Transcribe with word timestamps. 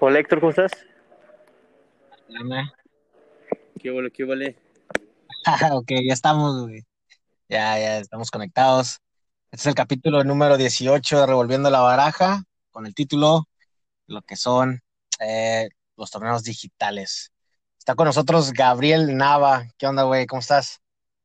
Hola 0.00 0.20
Héctor, 0.20 0.40
¿cómo 0.40 0.50
estás? 0.50 0.72
Dame. 2.28 2.70
¿Qué 3.80 3.90
huele, 3.90 4.10
qué 4.10 4.24
huele? 4.24 4.56
ok, 5.72 5.90
ya 6.06 6.12
estamos, 6.12 6.62
güey. 6.62 6.82
Ya, 7.48 7.78
ya 7.78 7.98
estamos 7.98 8.30
conectados. 8.30 9.00
Este 9.50 9.62
es 9.62 9.66
el 9.66 9.74
capítulo 9.74 10.22
número 10.24 10.56
18 10.56 11.20
de 11.20 11.26
Revolviendo 11.26 11.70
la 11.70 11.80
Baraja, 11.80 12.44
con 12.70 12.86
el 12.86 12.94
título 12.94 13.48
Lo 14.06 14.22
que 14.22 14.36
son 14.36 14.80
eh, 15.20 15.68
los 15.96 16.10
torneos 16.10 16.44
digitales. 16.44 17.32
Está 17.78 17.94
con 17.94 18.06
nosotros 18.06 18.52
Gabriel 18.52 19.16
Nava. 19.16 19.64
¿Qué 19.78 19.86
onda, 19.86 20.02
güey? 20.04 20.26
¿Cómo 20.26 20.40
estás? 20.40 20.80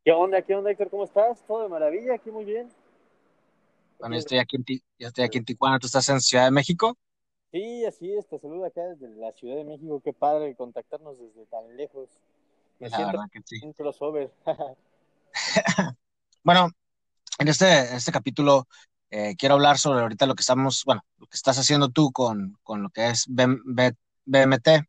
¿Qué 0.05 0.11
onda, 0.11 0.41
qué 0.41 0.55
onda 0.55 0.71
Héctor? 0.71 0.89
¿Cómo 0.89 1.03
estás? 1.03 1.45
Todo 1.45 1.63
de 1.63 1.69
maravilla, 1.69 2.15
aquí 2.15 2.31
muy 2.31 2.45
bien. 2.45 2.69
Bueno, 3.99 4.15
yo 4.15 4.19
estoy 4.19 4.39
aquí 4.39 4.55
en, 4.57 4.63
Ti- 4.63 4.83
yo 4.99 5.07
estoy 5.07 5.25
aquí 5.25 5.37
en 5.37 5.45
Tijuana, 5.45 5.79
tú 5.79 5.87
estás 5.87 6.07
en 6.09 6.19
Ciudad 6.21 6.45
de 6.45 6.51
México. 6.51 6.97
Sí, 7.53 7.85
así 7.85 8.13
es, 8.13 8.27
te 8.27 8.37
saludo 8.37 8.65
acá 8.65 8.81
desde 8.83 9.07
la 9.15 9.31
Ciudad 9.31 9.55
de 9.55 9.63
México, 9.63 10.01
qué 10.03 10.11
padre 10.11 10.55
contactarnos 10.57 11.17
desde 11.19 11.45
tan 11.45 11.77
lejos. 11.77 12.09
Me 12.79 12.89
La 12.89 12.97
siento 12.97 13.17
verdad 13.17 13.29
que 13.31 13.41
sí. 13.45 13.61
un 13.61 13.73
crossover. 13.73 14.31
Bueno, 16.43 16.69
en 17.39 17.49
este, 17.49 17.89
en 17.89 17.95
este 17.97 18.11
capítulo 18.11 18.67
eh, 19.11 19.35
quiero 19.37 19.55
hablar 19.55 19.77
sobre 19.79 20.01
ahorita 20.01 20.25
lo 20.27 20.35
que 20.35 20.41
estamos, 20.41 20.83
bueno, 20.85 21.03
lo 21.17 21.27
que 21.27 21.35
estás 21.37 21.57
haciendo 21.59 21.89
tú 21.89 22.11
con, 22.11 22.57
con 22.63 22.83
lo 22.83 22.89
que 22.91 23.09
es 23.09 23.25
BM 23.27 23.59
B- 23.65 23.95
BMT. 24.25 24.83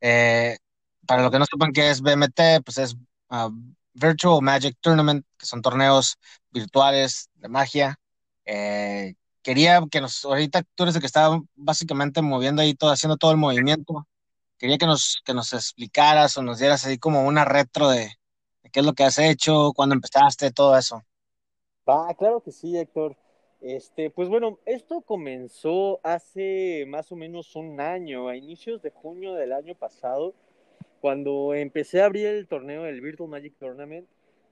Eh, 0.00 0.58
para 1.06 1.22
lo 1.22 1.30
que 1.30 1.38
no 1.40 1.46
sepan 1.46 1.72
qué 1.72 1.90
es 1.90 2.02
BMT, 2.02 2.62
pues 2.64 2.78
es 2.78 2.96
ah, 3.30 3.50
Virtual 3.94 4.42
Magic 4.42 4.76
Tournament, 4.80 5.26
que 5.38 5.46
son 5.46 5.62
torneos 5.62 6.18
virtuales 6.52 7.30
de 7.36 7.48
magia. 7.48 8.00
Eh, 8.46 9.14
quería 9.42 9.82
que 9.90 10.00
nos, 10.00 10.24
ahorita 10.24 10.62
tú 10.74 10.84
eres 10.84 10.94
el 10.94 11.00
que 11.00 11.06
está 11.06 11.40
básicamente 11.54 12.22
moviendo 12.22 12.62
ahí 12.62 12.74
todo, 12.74 12.90
haciendo 12.90 13.16
todo 13.16 13.32
el 13.32 13.36
movimiento. 13.36 14.06
Quería 14.58 14.78
que 14.78 14.86
nos, 14.86 15.20
que 15.24 15.34
nos 15.34 15.52
explicaras 15.52 16.36
o 16.36 16.42
nos 16.42 16.58
dieras 16.58 16.86
así 16.86 16.98
como 16.98 17.26
una 17.26 17.44
retro 17.44 17.88
de, 17.88 18.12
de 18.62 18.70
qué 18.70 18.80
es 18.80 18.86
lo 18.86 18.92
que 18.92 19.04
has 19.04 19.18
hecho, 19.18 19.72
cuándo 19.74 19.94
empezaste, 19.94 20.52
todo 20.52 20.76
eso. 20.76 21.02
Ah, 21.86 22.14
claro 22.16 22.40
que 22.40 22.52
sí, 22.52 22.76
Héctor. 22.76 23.16
Este, 23.60 24.10
pues 24.10 24.28
bueno, 24.28 24.58
esto 24.66 25.02
comenzó 25.02 26.00
hace 26.02 26.84
más 26.88 27.12
o 27.12 27.16
menos 27.16 27.54
un 27.54 27.80
año, 27.80 28.28
a 28.28 28.36
inicios 28.36 28.82
de 28.82 28.90
junio 28.90 29.34
del 29.34 29.52
año 29.52 29.74
pasado, 29.76 30.34
cuando 31.00 31.54
empecé 31.54 32.02
a 32.02 32.06
abrir 32.06 32.26
el 32.26 32.48
torneo 32.48 32.84
del 32.84 33.00
Virtual 33.00 33.28
Magic 33.28 33.54
Tournament, 33.58 34.08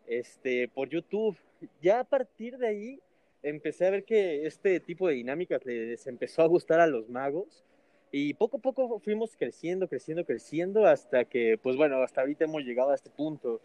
este, 0.07 0.69
por 0.69 0.89
YouTube. 0.89 1.37
Ya 1.81 2.01
a 2.01 2.05
partir 2.05 2.59
de 2.59 2.69
ahí 2.69 3.01
empecé 3.43 3.87
a 3.87 3.91
ver 3.91 4.05
que 4.05 4.47
este 4.47 4.81
tipo 4.81 5.09
de 5.09 5.15
dinámicas 5.15 5.65
les 5.65 6.07
empezó 6.07 6.43
a 6.43 6.47
gustar 6.47 6.81
a 6.81 6.87
los 6.87 7.09
magos 7.09 7.65
y 8.13 8.35
poco 8.35 8.57
a 8.57 8.61
poco 8.61 8.99
fuimos 8.99 9.37
creciendo, 9.37 9.89
creciendo, 9.89 10.25
creciendo 10.25 10.87
hasta 10.87 11.25
que, 11.25 11.59
pues 11.63 11.77
bueno, 11.77 12.03
hasta 12.03 12.23
ahorita 12.23 12.45
hemos 12.45 12.65
llegado 12.65 12.91
a 12.91 12.95
este 12.95 13.11
punto. 13.11 13.61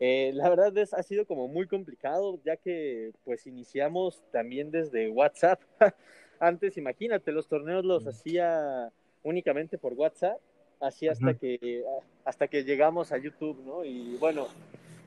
Eh, 0.00 0.30
la 0.34 0.48
verdad 0.48 0.76
es, 0.78 0.94
ha 0.94 1.02
sido 1.02 1.26
como 1.26 1.48
muy 1.48 1.66
complicado, 1.66 2.38
ya 2.44 2.56
que 2.56 3.10
pues 3.24 3.46
iniciamos 3.46 4.22
también 4.30 4.70
desde 4.70 5.10
WhatsApp. 5.10 5.60
Antes, 6.40 6.76
imagínate, 6.76 7.32
los 7.32 7.48
torneos 7.48 7.84
los 7.84 8.06
hacía 8.06 8.92
únicamente 9.24 9.76
por 9.76 9.94
WhatsApp, 9.94 10.38
así 10.80 11.08
hasta 11.08 11.34
que, 11.34 11.82
hasta 12.24 12.46
que 12.46 12.62
llegamos 12.62 13.10
a 13.10 13.18
YouTube, 13.18 13.60
¿no? 13.66 13.84
Y 13.84 14.16
bueno, 14.20 14.46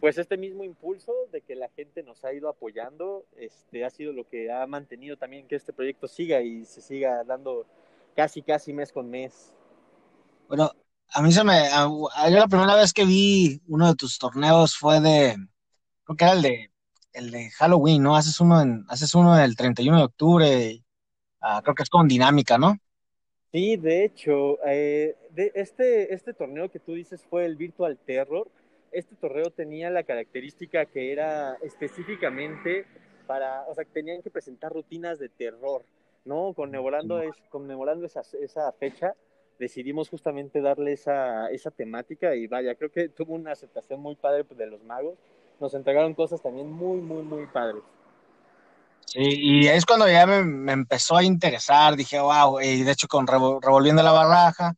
pues 0.01 0.19
este 0.19 0.37
mismo 0.37 0.65
impulso 0.65 1.13
de 1.31 1.41
que 1.43 1.55
la 1.55 1.69
gente 1.71 2.03
nos 2.03 2.25
ha 2.25 2.33
ido 2.33 2.49
apoyando, 2.49 3.25
este, 3.37 3.85
ha 3.85 3.91
sido 3.91 4.13
lo 4.13 4.27
que 4.29 4.51
ha 4.51 4.67
mantenido 4.67 5.17
también 5.17 5.47
que 5.47 5.55
este 5.57 5.73
proyecto 5.73 6.09
siga 6.09 6.41
y 6.41 6.65
se 6.65 6.81
siga 6.81 7.23
dando 7.25 7.67
casi, 8.15 8.43
casi 8.43 8.73
mes 8.73 8.91
con 8.93 9.09
mes. 9.11 9.53
Bueno, 10.47 10.71
a 11.13 11.21
mí 11.21 11.31
se 11.31 11.43
me, 11.43 11.53
a- 11.69 11.85
a- 12.15 12.29
yo 12.29 12.37
la 12.37 12.47
primera 12.47 12.75
vez 12.75 12.93
que 12.93 13.05
vi 13.05 13.61
uno 13.67 13.87
de 13.87 13.95
tus 13.95 14.17
torneos 14.17 14.75
fue 14.77 14.99
de, 14.99 15.35
creo 16.05 16.17
que 16.17 16.25
era 16.25 16.33
el 16.35 16.41
de, 16.43 16.71
el 17.13 17.31
de 17.31 17.51
Halloween, 17.51 18.03
¿no? 18.03 18.15
Haces 18.15 18.39
uno 18.41 18.61
en, 18.61 18.85
haces 18.89 19.15
uno 19.15 19.39
el 19.39 19.55
31 19.55 19.99
de 19.99 20.05
octubre, 20.05 20.85
ah, 21.41 21.61
creo 21.63 21.75
que 21.75 21.83
es 21.83 21.89
con 21.91 22.07
dinámica, 22.07 22.57
¿no? 22.59 22.77
Sí, 23.51 23.75
de 23.75 24.05
hecho, 24.05 24.59
eh, 24.65 25.15
de 25.31 25.51
este, 25.55 26.13
este 26.13 26.33
torneo 26.33 26.69
que 26.71 26.79
tú 26.79 26.93
dices 26.93 27.25
fue 27.29 27.45
el 27.45 27.57
Virtual 27.57 27.97
Terror. 27.97 28.49
Este 28.91 29.15
torneo 29.15 29.51
tenía 29.51 29.89
la 29.89 30.03
característica 30.03 30.85
que 30.85 31.11
era 31.13 31.55
específicamente 31.61 32.85
para, 33.27 33.63
o 33.67 33.73
sea, 33.73 33.85
que 33.85 33.91
tenían 33.91 34.21
que 34.21 34.29
presentar 34.29 34.73
rutinas 34.73 35.17
de 35.19 35.29
terror, 35.29 35.85
¿no? 36.25 36.53
Conmemorando, 36.53 37.21
es, 37.21 37.33
conmemorando 37.49 38.05
esa, 38.05 38.21
esa 38.41 38.71
fecha, 38.73 39.15
decidimos 39.59 40.09
justamente 40.09 40.59
darle 40.61 40.93
esa, 40.93 41.49
esa 41.51 41.71
temática 41.71 42.35
y 42.35 42.47
vaya, 42.47 42.75
creo 42.75 42.91
que 42.91 43.09
tuvo 43.09 43.35
una 43.35 43.53
aceptación 43.53 44.01
muy 44.01 44.15
padre 44.15 44.43
de 44.49 44.67
los 44.67 44.83
magos. 44.83 45.17
Nos 45.59 45.73
entregaron 45.73 46.13
cosas 46.13 46.41
también 46.41 46.69
muy, 46.71 46.99
muy, 46.99 47.23
muy 47.23 47.45
padres. 47.47 47.83
Sí, 49.05 49.19
y 49.21 49.67
es 49.67 49.85
cuando 49.85 50.07
ya 50.09 50.25
me, 50.25 50.43
me 50.43 50.71
empezó 50.71 51.17
a 51.17 51.23
interesar, 51.23 51.95
dije, 51.97 52.19
wow, 52.19 52.61
y 52.61 52.83
de 52.83 52.91
hecho 52.93 53.07
con 53.07 53.27
Revo- 53.27 53.59
Revolviendo 53.61 54.01
la 54.03 54.11
Baraja, 54.13 54.73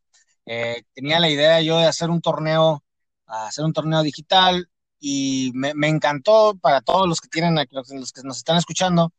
eh, 0.46 0.84
tenía 0.94 1.20
la 1.20 1.30
idea 1.30 1.62
yo 1.62 1.78
de 1.78 1.86
hacer 1.86 2.10
un 2.10 2.20
torneo, 2.22 2.84
hacer 3.28 3.66
un 3.66 3.74
torneo 3.74 4.04
digital, 4.04 4.70
y 5.00 5.52
me, 5.54 5.74
encantó 5.90 6.56
para 6.62 6.82
todos 6.82 7.08
los 7.10 7.20
que 7.20 7.28
tienen, 7.28 7.56
los, 7.72 8.14
que 8.14 8.24
nos 8.24 8.38
están 8.38 8.58
escuchando, 8.58 9.14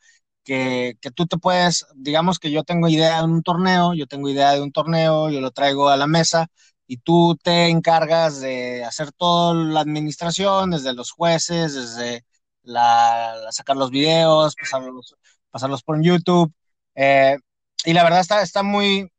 que, 0.45 0.97
que 1.01 1.11
tú 1.11 1.27
te 1.27 1.39
puedes, 1.39 1.87
digamos 1.95 2.39
que 2.39 2.51
yo 2.51 2.65
tengo 2.65 2.89
idea 2.89 3.19
de 3.19 3.25
un 3.25 3.43
torneo, 3.43 3.95
yo 3.95 4.07
tengo 4.07 4.29
idea 4.29 4.53
de 4.53 4.63
un 4.63 4.73
torneo, 4.73 5.31
yo 5.31 5.41
lo 5.41 5.51
traigo 5.51 5.89
a 5.91 5.97
la 5.97 6.07
mesa, 6.07 6.49
y 6.87 6.99
tú 6.99 7.37
te 7.43 7.69
encargas 7.69 8.41
de 8.41 8.85
hacer 8.85 9.13
toda 9.13 9.55
la 9.55 9.81
administración, 9.81 10.71
desde 10.71 10.95
los 10.95 11.11
jueces, 11.11 11.75
desde 11.75 12.25
la 12.63 13.35
sacar 13.51 13.77
los 13.77 13.91
videos, 13.91 14.55
pasarlos, 14.57 15.17
pasarlos 15.51 15.83
por 15.83 16.03
YouTube. 16.03 16.53
Eh, 16.95 17.37
y 17.85 17.93
la 17.93 18.05
verdad 18.05 18.21
está, 18.21 18.43
está 18.43 18.63
muy, 18.63 19.11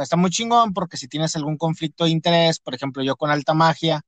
está 0.00 0.16
muy 0.16 0.30
chingón 0.30 0.72
porque 0.74 0.96
si 0.96 1.08
tienes 1.08 1.36
algún 1.36 1.56
conflicto 1.56 2.04
de 2.04 2.10
interés, 2.10 2.60
por 2.60 2.74
ejemplo, 2.74 3.02
yo 3.02 3.16
con 3.16 3.30
alta 3.30 3.54
magia, 3.54 4.02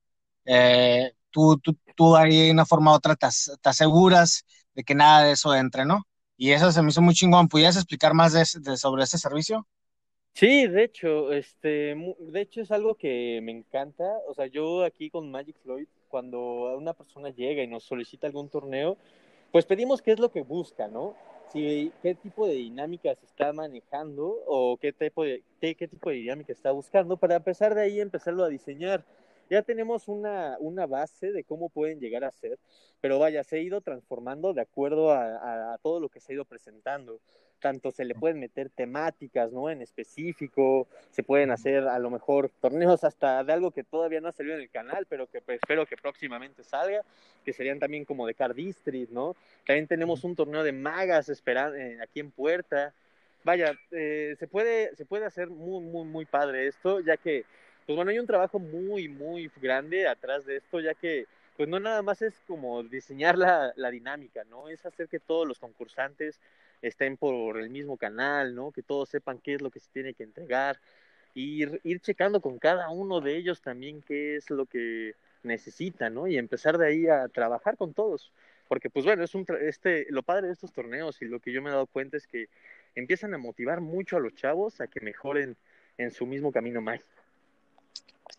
eh, 0.45 1.13
tú, 1.31 1.57
tú, 1.59 1.77
tú 1.95 2.15
ahí 2.15 2.47
de 2.47 2.51
una 2.51 2.65
forma 2.65 2.91
u 2.91 2.95
otra 2.95 3.15
te, 3.15 3.27
te 3.61 3.69
aseguras 3.69 4.45
de 4.73 4.83
que 4.83 4.95
nada 4.95 5.23
de 5.25 5.31
eso 5.33 5.53
entre, 5.55 5.85
¿no? 5.85 6.07
Y 6.37 6.51
eso 6.51 6.71
se 6.71 6.81
me 6.81 6.89
hizo 6.89 7.01
muy 7.01 7.13
chingón. 7.13 7.47
¿Pudieras 7.47 7.75
explicar 7.77 8.13
más 8.13 8.33
sobre 8.77 9.03
ese 9.03 9.17
servicio? 9.17 9.67
Sí, 10.33 10.67
de 10.67 10.83
hecho, 10.83 11.31
este, 11.31 11.95
de 12.19 12.41
hecho 12.41 12.61
es 12.61 12.71
algo 12.71 12.95
que 12.95 13.39
me 13.43 13.51
encanta. 13.51 14.03
O 14.27 14.33
sea, 14.33 14.47
yo 14.47 14.83
aquí 14.83 15.09
con 15.09 15.29
Magic 15.31 15.55
Floyd, 15.61 15.87
cuando 16.09 16.75
una 16.77 16.93
persona 16.93 17.29
llega 17.29 17.61
y 17.63 17.67
nos 17.67 17.83
solicita 17.83 18.27
algún 18.27 18.49
torneo, 18.49 18.97
pues 19.51 19.65
pedimos 19.65 20.01
qué 20.01 20.11
es 20.13 20.19
lo 20.19 20.31
que 20.31 20.41
busca, 20.41 20.87
¿no? 20.87 21.15
Si, 21.51 21.91
qué 22.01 22.15
tipo 22.15 22.47
de 22.47 22.55
dinámica 22.55 23.13
se 23.15 23.25
está 23.27 23.53
manejando 23.53 24.35
o 24.47 24.77
qué 24.77 24.91
tipo 24.91 25.23
de, 25.23 25.43
qué 25.61 25.87
tipo 25.87 26.09
de 26.09 26.15
dinámica 26.15 26.51
está 26.51 26.71
buscando 26.71 27.17
para 27.17 27.35
empezar 27.35 27.75
de 27.75 27.83
ahí 27.83 27.99
empezarlo 28.01 28.43
a 28.43 28.49
diseñar. 28.49 29.05
Ya 29.49 29.61
tenemos 29.61 30.07
una, 30.07 30.57
una 30.59 30.85
base 30.85 31.31
de 31.31 31.43
cómo 31.43 31.69
pueden 31.69 31.99
llegar 31.99 32.23
a 32.23 32.31
ser, 32.31 32.57
pero 33.01 33.19
vaya, 33.19 33.43
se 33.43 33.57
ha 33.57 33.59
ido 33.59 33.81
transformando 33.81 34.53
de 34.53 34.61
acuerdo 34.61 35.11
a, 35.11 35.35
a, 35.37 35.73
a 35.73 35.77
todo 35.77 35.99
lo 35.99 36.09
que 36.09 36.19
se 36.19 36.31
ha 36.31 36.35
ido 36.35 36.45
presentando 36.45 37.19
tanto 37.63 37.91
se 37.91 38.03
le 38.03 38.13
pueden 38.13 38.41
meter 38.41 38.69
temáticas, 38.69 39.53
¿no? 39.53 39.69
En 39.69 39.81
específico, 39.81 40.85
se 41.11 41.23
pueden 41.23 41.49
hacer 41.49 41.87
a 41.87 41.97
lo 41.97 42.09
mejor 42.09 42.51
torneos 42.59 43.05
hasta 43.05 43.41
de 43.41 43.53
algo 43.53 43.71
que 43.71 43.85
todavía 43.85 44.19
no 44.19 44.27
ha 44.27 44.33
salido 44.33 44.55
en 44.55 44.61
el 44.61 44.69
canal, 44.69 45.05
pero 45.07 45.27
que 45.27 45.39
pues, 45.39 45.59
espero 45.61 45.85
que 45.85 45.95
próximamente 45.95 46.61
salga, 46.65 47.03
que 47.45 47.53
serían 47.53 47.79
también 47.79 48.03
como 48.03 48.27
de 48.27 48.33
Card 48.33 48.53
District, 48.53 49.09
¿no? 49.11 49.37
También 49.65 49.87
tenemos 49.87 50.25
un 50.25 50.35
torneo 50.35 50.61
de 50.61 50.73
magas 50.73 51.29
esperando 51.29 51.77
eh, 51.77 51.97
aquí 52.03 52.19
en 52.19 52.31
Puerta. 52.31 52.93
Vaya, 53.45 53.73
eh, 53.91 54.35
se, 54.37 54.47
puede, 54.47 54.93
se 54.97 55.05
puede 55.05 55.25
hacer 55.25 55.47
muy, 55.49 55.81
muy, 55.85 56.05
muy 56.05 56.25
padre 56.25 56.67
esto, 56.67 56.99
ya 56.99 57.15
que, 57.15 57.45
pues 57.85 57.95
bueno, 57.95 58.11
hay 58.11 58.19
un 58.19 58.27
trabajo 58.27 58.59
muy, 58.59 59.07
muy 59.09 59.51
grande 59.61 60.07
atrás 60.07 60.45
de 60.45 60.57
esto, 60.57 60.79
ya 60.79 60.93
que 60.93 61.25
pues 61.57 61.69
no 61.69 61.79
nada 61.79 62.01
más 62.01 62.21
es 62.21 62.33
como 62.47 62.83
diseñar 62.83 63.37
la, 63.37 63.73
la 63.75 63.91
dinámica, 63.91 64.43
¿no? 64.45 64.69
Es 64.69 64.85
hacer 64.85 65.07
que 65.07 65.19
todos 65.19 65.47
los 65.47 65.59
concursantes 65.59 66.39
estén 66.81 67.17
por 67.17 67.59
el 67.59 67.69
mismo 67.69 67.97
canal, 67.97 68.55
¿no? 68.55 68.71
Que 68.71 68.81
todos 68.81 69.09
sepan 69.09 69.39
qué 69.39 69.55
es 69.55 69.61
lo 69.61 69.69
que 69.69 69.79
se 69.79 69.89
tiene 69.91 70.13
que 70.13 70.23
entregar, 70.23 70.79
ir, 71.33 71.79
ir 71.83 71.99
checando 71.99 72.41
con 72.41 72.59
cada 72.59 72.89
uno 72.89 73.21
de 73.21 73.37
ellos 73.37 73.61
también 73.61 74.01
qué 74.01 74.35
es 74.35 74.49
lo 74.49 74.65
que 74.65 75.15
necesitan, 75.43 76.13
¿no? 76.13 76.27
Y 76.27 76.37
empezar 76.37 76.77
de 76.77 76.87
ahí 76.87 77.07
a 77.07 77.27
trabajar 77.27 77.77
con 77.77 77.93
todos. 77.93 78.31
Porque, 78.67 78.89
pues 78.89 79.05
bueno, 79.05 79.23
es 79.23 79.35
un 79.35 79.45
este, 79.61 80.07
lo 80.09 80.23
padre 80.23 80.47
de 80.47 80.53
estos 80.53 80.71
torneos 80.73 81.21
y 81.21 81.25
lo 81.25 81.39
que 81.39 81.51
yo 81.51 81.61
me 81.61 81.69
he 81.69 81.73
dado 81.73 81.85
cuenta 81.85 82.17
es 82.17 82.27
que 82.27 82.47
empiezan 82.95 83.33
a 83.33 83.37
motivar 83.37 83.81
mucho 83.81 84.17
a 84.17 84.19
los 84.19 84.33
chavos 84.35 84.81
a 84.81 84.87
que 84.87 85.01
mejoren 85.01 85.55
en 85.97 86.11
su 86.11 86.25
mismo 86.25 86.51
camino 86.51 86.81
mágico. 86.81 87.22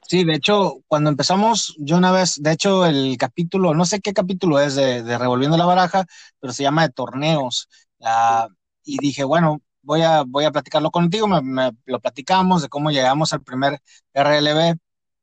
Sí, 0.07 0.25
de 0.25 0.35
hecho, 0.35 0.83
cuando 0.87 1.11
empezamos, 1.11 1.75
yo 1.79 1.97
una 1.97 2.13
vez, 2.13 2.35
de 2.41 2.53
hecho, 2.53 2.85
el 2.87 3.17
capítulo, 3.19 3.75
no 3.75 3.87
sé 3.87 4.01
qué 4.01 4.13
capítulo 4.13 4.61
es 4.61 4.75
de, 4.75 5.19
Revolviendo 5.19 5.57
la 5.57 5.65
Baraja, 5.65 6.05
pero 6.41 6.53
se 6.53 6.63
llama 6.63 6.83
de 6.87 6.93
torneos. 6.93 7.69
Uh, 7.99 8.49
y 8.85 8.99
dije, 8.99 9.25
bueno, 9.25 9.63
voy 9.83 10.03
a, 10.03 10.23
voy 10.27 10.45
a 10.45 10.51
platicarlo 10.53 10.91
contigo, 10.91 11.27
me, 11.29 11.73
lo 11.87 12.01
platicamos 12.01 12.63
de 12.63 12.69
cómo 12.69 12.91
llegamos 12.91 13.33
al 13.33 13.43
primer 13.43 13.81
RLB 14.13 14.77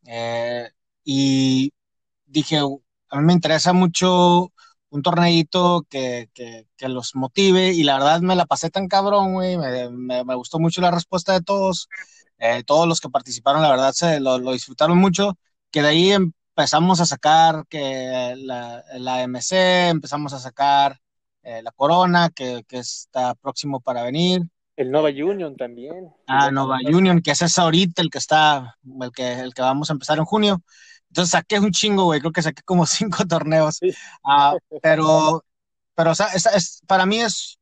eh, 0.08 0.70
y 1.04 1.74
dije, 2.26 2.58
a 2.58 3.20
mí 3.20 3.26
me 3.26 3.34
interesa 3.34 3.74
mucho 3.74 4.52
un 4.90 5.02
torneito 5.02 5.86
que, 5.90 6.30
los 6.80 7.16
motive 7.16 7.72
y 7.74 7.84
la 7.84 7.96
verdad 7.98 8.22
me 8.22 8.36
la 8.36 8.46
pasé 8.46 8.70
tan 8.70 8.88
cabrón, 8.88 9.34
güey, 9.34 9.58
me, 9.58 9.90
me, 10.24 10.36
gustó 10.36 10.60
mucho 10.60 10.82
la 10.82 10.92
respuesta 10.92 11.34
de 11.34 11.42
todos, 11.42 11.88
eh, 12.42 12.64
todos 12.66 12.88
los 12.88 13.00
que 13.00 13.08
participaron, 13.08 13.62
la 13.62 13.70
verdad 13.70 13.94
se 13.94 14.20
lo, 14.20 14.40
lo, 14.40 14.52
disfrutaron 14.52 14.98
mucho, 14.98 15.38
que 15.70 15.84
de 15.84 15.90
ahí 15.90 16.12
empezamos 16.12 17.00
a 17.00 17.06
sacar 17.06 17.66
que 17.70 18.34
la, 18.36 18.84
la 18.98 19.22
MC, 19.22 19.90
empezamos 19.90 20.34
a 20.34 20.40
sacar 20.40 21.00
eh, 21.44 21.62
la 21.62 21.72
Corona, 21.72 22.32
que, 22.34 22.64
que, 22.68 22.80
está 22.80 23.36
próximo 23.36 23.80
para 23.80 24.02
venir. 24.02 24.42
El 24.76 24.90
Nova 24.90 25.10
Union 25.10 25.56
también. 25.56 26.12
Ah, 26.26 26.50
Nova 26.50 26.80
Union, 26.84 27.22
que 27.22 27.30
es 27.30 27.44
ese 27.44 27.62
ahorita 27.62 28.02
el 28.02 28.10
que 28.10 28.18
está, 28.18 28.76
el 29.02 29.12
que, 29.12 29.34
el 29.34 29.54
que 29.54 29.62
vamos 29.62 29.92
a 29.92 29.94
empezar 29.94 30.18
en 30.18 30.26
junio. 30.26 30.64
Entonces 31.10 31.34
saqué 31.34 31.60
un 31.60 31.72
chingo, 31.72 32.06
güey, 32.06 32.22
creo 32.22 32.32
que 32.32 32.42
saqué 32.42 32.64
como 32.64 32.86
cinco 32.88 33.24
torneos. 33.28 33.80
Ah, 34.24 34.56
pero, 34.82 35.46
pero 35.94 36.10
o 36.10 36.16
sea, 36.16 36.28
es, 36.28 36.82
para 36.88 37.06
mí 37.06 37.20
es 37.20 37.60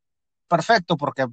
perfecto 0.48 0.96
porque 0.96 1.26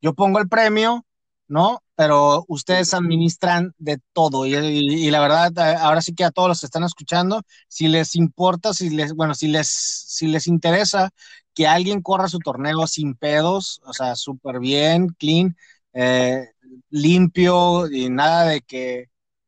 yo 0.00 0.14
pongo 0.14 0.38
el 0.38 0.48
premio, 0.48 1.04
¿no? 1.48 1.83
Pero 1.96 2.44
ustedes 2.48 2.92
administran 2.94 3.72
de 3.78 3.98
todo 4.12 4.46
y, 4.46 5.10
la 5.10 5.20
verdad, 5.20 5.56
ahora 5.80 6.02
sí 6.02 6.12
que 6.14 6.24
a 6.24 6.30
todos 6.32 6.48
los 6.48 6.60
que 6.60 6.66
están 6.66 6.82
escuchando, 6.84 7.42
si 7.68 7.86
les 7.88 8.16
importa, 8.16 8.74
si 8.74 8.90
les, 8.90 9.14
bueno, 9.14 9.34
si 9.34 9.46
les, 9.48 9.68
si 9.68 10.26
les 10.26 10.46
interesa 10.48 11.10
que 11.54 11.66
alguien 11.68 12.02
corra 12.02 12.26
su 12.28 12.40
torneo 12.40 12.86
sin 12.88 13.14
pedos, 13.14 13.80
o 13.84 13.92
sea, 13.92 14.16
súper 14.16 14.58
bien, 14.58 15.08
clean, 15.18 15.56
eh, 15.92 16.48
limpio 16.90 17.88
y 17.90 18.10
nada 18.10 18.44
de 18.46 18.60
que, 18.62 19.06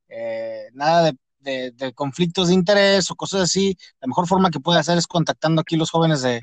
eh, 0.09 0.67
nada 0.73 1.13
de 1.41 1.93
conflictos 1.95 2.49
de 2.49 2.55
interés 2.55 3.11
o 3.11 3.15
cosas 3.17 3.43
así, 3.43 3.77
la 4.01 4.09
mejor 4.09 4.27
forma 4.27 4.51
que 4.51 4.61
puede 4.61 4.81
hacer 4.81 4.99
es 4.99 5.07
contactando 5.07 5.61
aquí 5.61 5.77
los 5.77 5.91
jóvenes 5.91 6.23
de, 6.23 6.41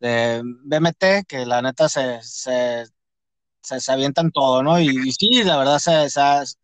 de 0.00 0.42
BMT, 0.44 1.24
que 1.26 1.44
la 1.46 1.60
neta 1.62 1.88
se, 1.88 2.22
se, 2.22 2.84
se, 3.66 3.92
avientan 3.92 4.30
todo, 4.30 4.62
¿no? 4.62 4.78
Y, 4.80 5.12
sí, 5.12 5.42
la 5.42 5.56
verdad, 5.56 5.78
se, 5.78 6.08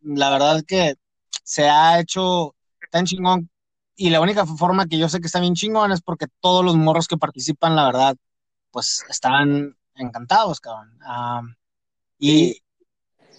la 0.03 0.31
verdad 0.31 0.63
que 0.67 0.95
se 1.43 1.69
ha 1.69 1.99
hecho 2.01 2.55
tan 2.91 3.05
chingón. 3.07 3.51
Y 3.97 4.11
la 4.11 4.21
única 4.21 4.47
forma 4.47 4.87
que 4.87 4.99
yo 4.99 5.09
sé 5.09 5.21
que 5.21 5.27
está 5.27 5.41
bien 5.41 5.55
chingón 5.55 5.93
es 5.93 6.01
porque 6.01 6.27
todos 6.41 6.65
los 6.65 6.77
morros 6.77 7.09
que 7.09 7.17
participan, 7.17 7.77
la 7.77 7.87
verdad, 7.87 8.17
pues 8.71 9.05
están 9.09 9.77
encantados, 9.97 10.61
cabrón. 10.61 11.57
y, 12.19 12.63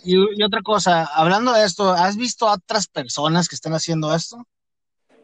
y, 0.04 0.44
otra 0.44 0.62
cosa, 0.62 1.06
hablando 1.06 1.54
de 1.54 1.66
esto, 1.66 1.92
¿has 1.92 2.18
visto 2.18 2.48
a 2.48 2.56
otras 2.56 2.88
personas 2.88 3.48
que 3.48 3.56
están 3.56 3.74
haciendo 3.74 4.14
esto? 4.14 4.46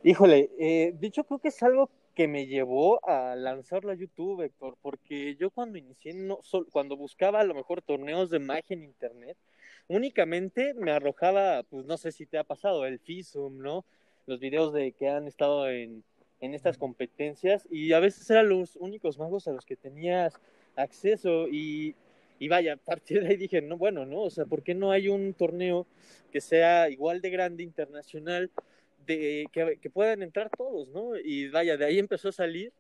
Híjole, 0.04 0.50
eh, 0.58 0.96
dicho 0.98 1.26
creo 1.26 1.40
que 1.40 1.50
es 1.50 1.62
algo 1.62 1.90
que 2.19 2.27
me 2.27 2.48
llevó 2.48 3.00
a 3.07 3.33
lanzarlo 3.38 3.94
a 3.94 3.95
YouTube, 3.95 4.42
Héctor, 4.42 4.75
porque 4.81 5.38
yo 5.38 5.51
cuando 5.51 5.77
inicié, 5.77 6.13
no, 6.13 6.42
cuando 6.69 6.98
buscaba 6.98 7.39
a 7.39 7.45
lo 7.45 7.54
mejor 7.54 7.81
torneos 7.81 8.30
de 8.30 8.39
magia 8.39 8.74
en 8.74 8.83
internet, 8.83 9.38
únicamente 9.88 10.74
me 10.74 10.92
arrojaba, 10.92 11.63
pues 11.63 11.86
no 11.86 11.95
sé 11.95 12.12
si 12.12 12.25
te 12.25 12.38
ha 12.38 12.44
pasado, 12.44 12.86
el 12.86 13.00
FISUM, 13.00 13.60
¿no? 13.60 13.86
Los 14.25 14.42
videos 14.42 14.74
de 14.74 14.92
que 14.92 15.07
han 15.07 15.30
estado 15.30 15.69
en, 15.69 16.04
en 16.42 16.54
estas 16.54 16.77
competencias 16.77 17.66
y 17.71 17.94
a 17.94 18.01
veces 18.01 18.30
eran 18.30 18.50
los 18.50 18.75
únicos 18.75 19.18
magos 19.18 19.48
a 19.48 19.54
los 19.54 19.66
que 19.66 19.77
tenías 19.77 20.42
acceso 20.75 21.48
y 21.48 21.95
y 22.42 22.48
vaya, 22.48 22.74
a 22.74 22.77
partir 22.77 23.21
de 23.21 23.27
ahí 23.27 23.36
dije, 23.36 23.62
no, 23.62 23.77
bueno, 23.77 24.06
¿no? 24.06 24.21
O 24.21 24.30
sea, 24.30 24.45
¿por 24.45 24.63
qué 24.63 24.74
no 24.74 24.92
hay 24.92 25.10
un 25.10 25.33
torneo 25.33 25.86
que 26.31 26.39
sea 26.39 26.89
igual 26.89 27.19
de 27.19 27.30
grande, 27.30 27.63
internacional, 27.63 28.50
de, 29.18 29.48
que, 29.52 29.80
que 29.82 29.90
puedan 29.90 30.22
entrar 30.22 30.50
todos, 30.56 30.88
¿no? 30.90 31.18
Y 31.18 31.50
vaya, 31.50 31.78
de 31.78 31.86
ahí 31.86 32.00
empezó 32.00 32.30
a 32.30 32.34
salir. 32.34 32.72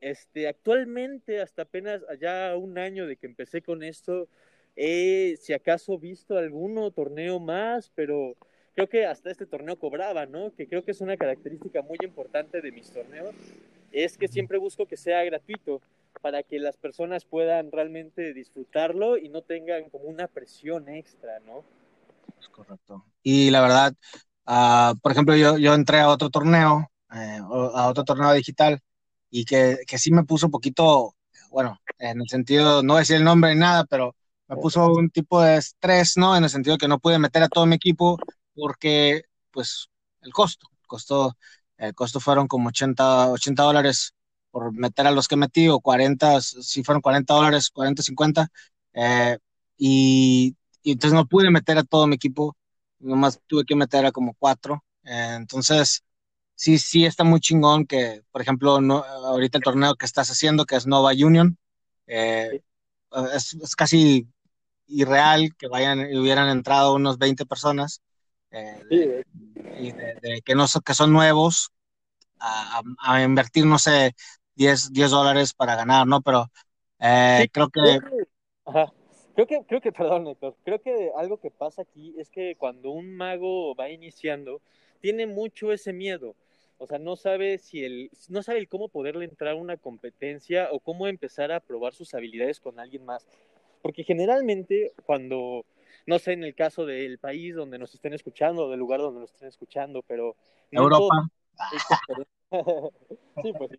Este, 0.00 0.46
actualmente, 0.46 1.40
hasta 1.40 1.62
apenas 1.62 2.02
allá 2.08 2.56
un 2.56 2.78
año 2.78 3.06
de 3.06 3.16
que 3.16 3.26
empecé 3.26 3.62
con 3.62 3.82
esto, 3.82 4.28
he, 4.76 5.36
si 5.40 5.52
acaso, 5.54 5.98
visto 5.98 6.36
alguno 6.36 6.90
torneo 6.90 7.40
más, 7.40 7.90
pero 7.94 8.36
creo 8.74 8.88
que 8.88 9.06
hasta 9.06 9.30
este 9.30 9.46
torneo 9.46 9.76
cobraba, 9.76 10.26
¿no? 10.26 10.54
Que 10.54 10.68
creo 10.68 10.84
que 10.84 10.92
es 10.92 11.00
una 11.00 11.16
característica 11.16 11.82
muy 11.82 11.96
importante 12.04 12.60
de 12.60 12.70
mis 12.70 12.90
torneos, 12.90 13.34
es 13.90 14.16
que 14.18 14.28
siempre 14.28 14.58
busco 14.58 14.86
que 14.86 14.96
sea 14.96 15.24
gratuito 15.24 15.80
para 16.20 16.42
que 16.42 16.58
las 16.58 16.76
personas 16.76 17.24
puedan 17.24 17.72
realmente 17.72 18.34
disfrutarlo 18.34 19.16
y 19.16 19.30
no 19.30 19.42
tengan 19.42 19.88
como 19.90 20.04
una 20.04 20.28
presión 20.28 20.88
extra, 20.88 21.40
¿no? 21.40 21.64
Es 22.38 22.48
correcto. 22.48 23.04
Y 23.22 23.50
la 23.50 23.62
verdad, 23.62 23.94
uh, 24.48 24.96
por 25.00 25.12
ejemplo, 25.12 25.36
yo, 25.36 25.58
yo 25.58 25.74
entré 25.74 26.00
a 26.00 26.08
otro 26.08 26.30
torneo, 26.30 26.90
eh, 27.12 27.38
a 27.40 27.88
otro 27.88 28.04
torneo 28.04 28.32
digital, 28.32 28.80
y 29.30 29.44
que, 29.44 29.78
que 29.86 29.98
sí 29.98 30.10
me 30.12 30.24
puso 30.24 30.46
un 30.46 30.52
poquito, 30.52 31.14
bueno, 31.50 31.78
en 31.98 32.20
el 32.20 32.28
sentido, 32.28 32.82
no 32.82 32.96
decir 32.96 33.16
el 33.16 33.24
nombre 33.24 33.54
ni 33.54 33.60
nada, 33.60 33.84
pero 33.84 34.14
me 34.48 34.56
puso 34.56 34.86
un 34.86 35.10
tipo 35.10 35.42
de 35.42 35.58
estrés, 35.58 36.16
¿no? 36.16 36.36
En 36.36 36.44
el 36.44 36.50
sentido 36.50 36.78
que 36.78 36.88
no 36.88 36.98
pude 36.98 37.18
meter 37.18 37.42
a 37.42 37.48
todo 37.48 37.66
mi 37.66 37.76
equipo 37.76 38.18
porque, 38.54 39.22
pues, 39.52 39.88
el 40.22 40.32
costo, 40.32 40.68
el 40.80 40.86
costo, 40.86 41.36
el 41.76 41.94
costo 41.94 42.20
fueron 42.20 42.48
como 42.48 42.68
80, 42.70 43.30
80 43.30 43.62
dólares 43.62 44.14
por 44.50 44.72
meter 44.72 45.06
a 45.06 45.10
los 45.10 45.28
que 45.28 45.36
metí, 45.36 45.68
o 45.68 45.80
40, 45.80 46.40
si 46.40 46.82
fueron 46.84 47.02
40 47.02 47.34
dólares, 47.34 47.70
40, 47.70 48.02
50, 48.02 48.48
eh, 48.94 49.38
y, 49.76 50.56
entonces 50.84 51.14
no 51.14 51.26
pude 51.26 51.50
meter 51.50 51.78
a 51.78 51.84
todo 51.84 52.06
mi 52.06 52.16
equipo, 52.16 52.56
nomás 53.00 53.40
tuve 53.46 53.64
que 53.64 53.76
meter 53.76 54.06
a 54.06 54.12
como 54.12 54.34
cuatro, 54.34 54.84
eh, 55.04 55.34
entonces 55.36 56.04
sí, 56.54 56.78
sí 56.78 57.04
está 57.06 57.24
muy 57.24 57.40
chingón 57.40 57.86
que, 57.86 58.22
por 58.30 58.42
ejemplo, 58.42 58.80
no, 58.80 59.04
ahorita 59.04 59.58
el 59.58 59.64
torneo 59.64 59.94
que 59.96 60.06
estás 60.06 60.30
haciendo, 60.30 60.66
que 60.66 60.76
es 60.76 60.86
Nova 60.86 61.12
Union, 61.12 61.56
eh, 62.06 62.62
es, 63.34 63.54
es, 63.54 63.76
casi 63.76 64.28
irreal 64.86 65.54
que 65.56 65.68
vayan 65.68 66.00
y 66.12 66.18
hubieran 66.18 66.48
entrado 66.48 66.94
unos 66.94 67.18
20 67.18 67.46
personas, 67.46 68.02
y 68.50 69.92
de, 69.92 70.42
que, 70.44 70.54
no, 70.54 70.66
que 70.84 70.94
son 70.94 71.12
nuevos, 71.12 71.70
a, 72.40 72.82
a, 72.98 73.22
invertir, 73.22 73.66
no 73.66 73.78
sé, 73.78 74.14
10, 74.54 74.92
10 74.92 75.10
dólares 75.10 75.54
para 75.54 75.76
ganar, 75.76 76.06
¿no? 76.06 76.20
Pero 76.22 76.50
eh, 76.98 77.48
creo 77.52 77.68
que... 77.68 78.00
Ajá. 78.64 78.92
Creo 79.38 79.46
que, 79.46 79.64
creo 79.66 79.80
que, 79.80 79.92
perdón, 79.92 80.26
Héctor, 80.26 80.56
creo 80.64 80.80
que 80.80 81.12
algo 81.16 81.38
que 81.38 81.52
pasa 81.52 81.82
aquí 81.82 82.12
es 82.18 82.28
que 82.28 82.56
cuando 82.56 82.90
un 82.90 83.14
mago 83.14 83.72
va 83.76 83.88
iniciando, 83.88 84.60
tiene 85.00 85.28
mucho 85.28 85.70
ese 85.70 85.92
miedo. 85.92 86.34
O 86.78 86.88
sea, 86.88 86.98
no 86.98 87.14
sabe 87.14 87.58
si 87.58 87.84
el, 87.84 88.10
no 88.28 88.42
sabe 88.42 88.58
el 88.58 88.68
cómo 88.68 88.88
poderle 88.88 89.24
entrar 89.24 89.52
a 89.52 89.54
una 89.54 89.76
competencia 89.76 90.70
o 90.72 90.80
cómo 90.80 91.06
empezar 91.06 91.52
a 91.52 91.60
probar 91.60 91.94
sus 91.94 92.14
habilidades 92.14 92.58
con 92.58 92.80
alguien 92.80 93.04
más. 93.04 93.28
Porque 93.80 94.02
generalmente 94.02 94.92
cuando, 95.06 95.64
no 96.04 96.18
sé, 96.18 96.32
en 96.32 96.42
el 96.42 96.56
caso 96.56 96.84
del 96.84 97.18
país 97.18 97.54
donde 97.54 97.78
nos 97.78 97.94
estén 97.94 98.14
escuchando, 98.14 98.68
del 98.68 98.80
lugar 98.80 98.98
donde 98.98 99.20
nos 99.20 99.32
estén 99.32 99.48
escuchando, 99.48 100.02
pero... 100.02 100.34
Europa. 100.72 101.30
sí, 103.42 103.52
pues 103.56 103.70
sí 103.70 103.78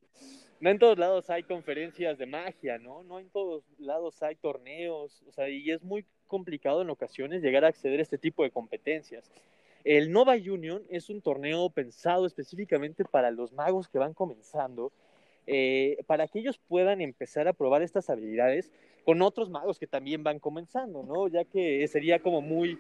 no 0.60 0.70
en 0.70 0.80
todos 0.80 0.98
lados 0.98 1.30
hay 1.30 1.44
conferencias 1.44 2.18
de 2.18 2.26
magia, 2.26 2.78
¿no? 2.78 3.04
No 3.04 3.20
en 3.20 3.30
todos 3.30 3.64
lados 3.78 4.22
hay 4.22 4.36
torneos, 4.36 5.24
o 5.28 5.32
sea, 5.32 5.50
y 5.50 5.72
es 5.72 5.84
muy 5.84 6.06
complicado 6.28 6.82
en 6.82 6.90
ocasiones 6.90 7.42
llegar 7.42 7.66
a 7.66 7.70
acceder 7.70 8.00
a 8.00 8.04
este 8.04 8.18
tipo 8.18 8.44
de 8.44 8.52
competencias. 8.52 9.32
El 9.84 10.12
Nova 10.12 10.34
Union 10.34 10.84
es 10.90 11.10
un 11.10 11.22
torneo 11.22 11.70
pensado 11.70 12.26
específicamente 12.26 13.06
para 13.06 13.32
los 13.32 13.54
magos 13.54 13.88
que 13.88 13.98
van 13.98 14.14
comenzando, 14.14 14.92
eh, 15.48 15.98
para 16.06 16.28
que 16.28 16.40
ellos 16.40 16.60
puedan 16.68 17.02
empezar 17.02 17.48
a 17.48 17.54
probar 17.54 17.82
estas 17.82 18.10
habilidades 18.10 18.72
con 19.06 19.22
otros 19.22 19.50
magos 19.50 19.80
que 19.80 19.88
también 19.88 20.24
van 20.24 20.40
comenzando, 20.40 21.04
¿no? 21.04 21.28
Ya 21.30 21.46
que 21.46 21.88
sería 21.88 22.20
como 22.20 22.42
muy, 22.42 22.78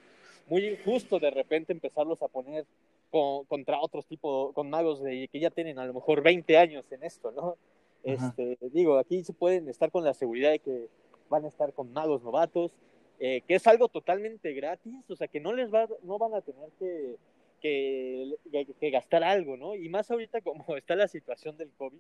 muy 0.48 0.67
injusto 0.67 1.19
de 1.19 1.31
repente 1.31 1.71
empezarlos 1.71 2.21
a 2.21 2.27
poner 2.27 2.65
contra 3.10 3.80
otros 3.80 4.06
tipos, 4.06 4.54
con 4.54 4.70
magos 4.70 5.01
de, 5.01 5.28
que 5.28 5.39
ya 5.39 5.50
tienen 5.50 5.80
a 5.80 5.86
lo 5.86 5.94
mejor 5.94 6.22
20 6.22 6.58
años 6.58 6.86
en 6.92 7.04
esto, 7.04 7.32
¿no? 7.32 7.58
Este, 8.04 8.58
digo, 8.72 8.98
aquí 8.98 9.24
se 9.24 9.34
pueden 9.34 9.68
estar 9.68 9.92
con 9.92 10.04
la 10.04 10.13
seguridad 10.13 10.51
de 10.51 10.60
que 10.60 10.88
van 11.30 11.46
a 11.46 11.48
estar 11.50 11.74
con 11.74 11.92
magos 11.92 12.24
novatos, 12.24 12.72
eh, 13.20 13.42
que 13.48 13.56
es 13.56 13.68
algo 13.68 13.89
totalmente 13.89 14.54
gratis, 14.54 15.10
o 15.10 15.16
sea, 15.16 15.28
que 15.28 15.39
no 15.39 15.54
les 15.54 15.74
va, 15.74 15.88
no 16.04 16.18
van 16.18 16.34
a 16.34 16.42
tener 16.42 16.70
que, 16.80 17.18
que, 17.62 18.38
que, 18.80 18.89
gastar 18.89 19.24
algo, 19.24 19.58
¿no? 19.58 19.75
Y 19.75 19.89
más 19.89 20.10
ahorita 20.10 20.42
como 20.42 20.78
está 20.78 20.96
la 20.96 21.08
situación 21.08 21.58
del 21.58 21.72
COVID, 21.78 22.00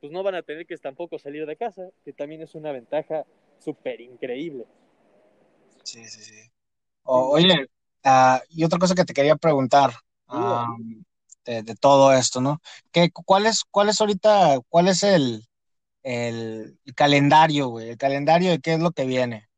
pues 0.00 0.12
no 0.12 0.22
van 0.22 0.34
a 0.34 0.42
tener 0.42 0.66
que 0.66 0.76
tampoco 0.76 1.18
salir 1.18 1.46
de 1.46 1.56
casa, 1.56 1.88
que 2.04 2.12
también 2.12 2.42
es 2.42 2.54
una 2.54 2.72
ventaja 2.72 3.24
súper 3.58 4.00
increíble. 4.00 4.64
Sí, 5.82 6.04
sí, 6.04 6.22
sí. 6.22 6.50
oye, 7.04 7.66
uh, 8.04 8.38
y 8.50 8.64
otra 8.64 8.78
cosa 8.78 8.94
que 8.94 9.04
te 9.04 9.14
quería 9.14 9.36
preguntar, 9.36 9.90
de, 11.44 11.74
todo 11.76 12.12
esto, 12.12 12.40
¿no? 12.40 12.60
¿Qué, 12.92 13.10
cuál, 13.10 13.46
es, 13.46 13.64
¿Cuál 13.70 13.88
es 13.88 14.00
ahorita, 14.00 14.58
cuál 14.68 14.88
es 14.88 15.02
el, 15.02 15.42
el, 16.02 16.78
calendario, 16.94 17.68
güey? 17.68 17.90
El 17.90 17.96
calendario 17.98 18.50
de 18.50 18.60
qué 18.60 18.74
es 18.74 18.80
lo 18.80 18.92
que 18.92 19.06
viene. 19.06 19.48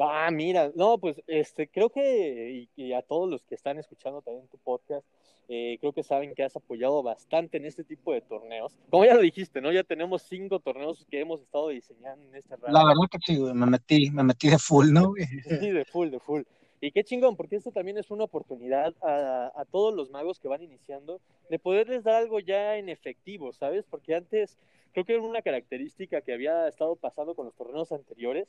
Ah, 0.00 0.30
mira, 0.32 0.72
no, 0.74 0.98
pues 0.98 1.22
este, 1.26 1.68
creo 1.68 1.90
que, 1.90 2.68
y, 2.74 2.92
a 2.94 3.02
todos 3.02 3.28
los 3.28 3.42
que 3.44 3.54
están 3.54 3.78
escuchando 3.78 4.22
también 4.22 4.48
tu 4.48 4.56
podcast, 4.58 5.06
eh, 5.48 5.76
creo 5.80 5.92
que 5.92 6.02
saben 6.02 6.34
que 6.34 6.44
has 6.44 6.56
apoyado 6.56 7.02
bastante 7.02 7.58
en 7.58 7.66
este 7.66 7.84
tipo 7.84 8.14
de 8.14 8.22
torneos. 8.22 8.72
Como 8.88 9.04
ya 9.04 9.14
lo 9.14 9.20
dijiste, 9.20 9.60
¿no? 9.60 9.70
Ya 9.70 9.84
tenemos 9.84 10.22
cinco 10.22 10.60
torneos 10.60 11.04
que 11.10 11.20
hemos 11.20 11.42
estado 11.42 11.68
diseñando 11.68 12.26
en 12.26 12.36
este 12.36 12.56
La 12.68 12.84
verdad 12.84 13.02
que 13.10 13.18
sí, 13.26 13.38
me 13.38 13.66
metí, 13.66 14.10
me 14.10 14.22
metí 14.22 14.48
de 14.48 14.58
full, 14.58 14.90
¿no? 14.92 15.12
Sí, 15.60 15.70
de 15.70 15.84
full, 15.84 16.08
de 16.08 16.20
full. 16.20 16.42
Y 16.84 16.90
qué 16.90 17.04
chingón, 17.04 17.36
porque 17.36 17.54
esto 17.54 17.70
también 17.70 17.96
es 17.96 18.10
una 18.10 18.24
oportunidad 18.24 18.92
a, 19.02 19.52
a, 19.54 19.64
todos 19.66 19.94
los 19.94 20.10
magos 20.10 20.40
que 20.40 20.48
van 20.48 20.64
iniciando 20.64 21.20
de 21.48 21.60
poderles 21.60 22.02
dar 22.02 22.16
algo 22.16 22.40
ya 22.40 22.76
en 22.76 22.88
efectivo, 22.88 23.52
¿sabes? 23.52 23.84
Porque 23.88 24.16
antes 24.16 24.58
creo 24.92 25.04
que 25.04 25.12
era 25.12 25.22
una 25.22 25.42
característica 25.42 26.22
que 26.22 26.32
había 26.32 26.66
estado 26.66 26.96
pasando 26.96 27.36
con 27.36 27.46
los 27.46 27.54
torneos 27.54 27.92
anteriores, 27.92 28.48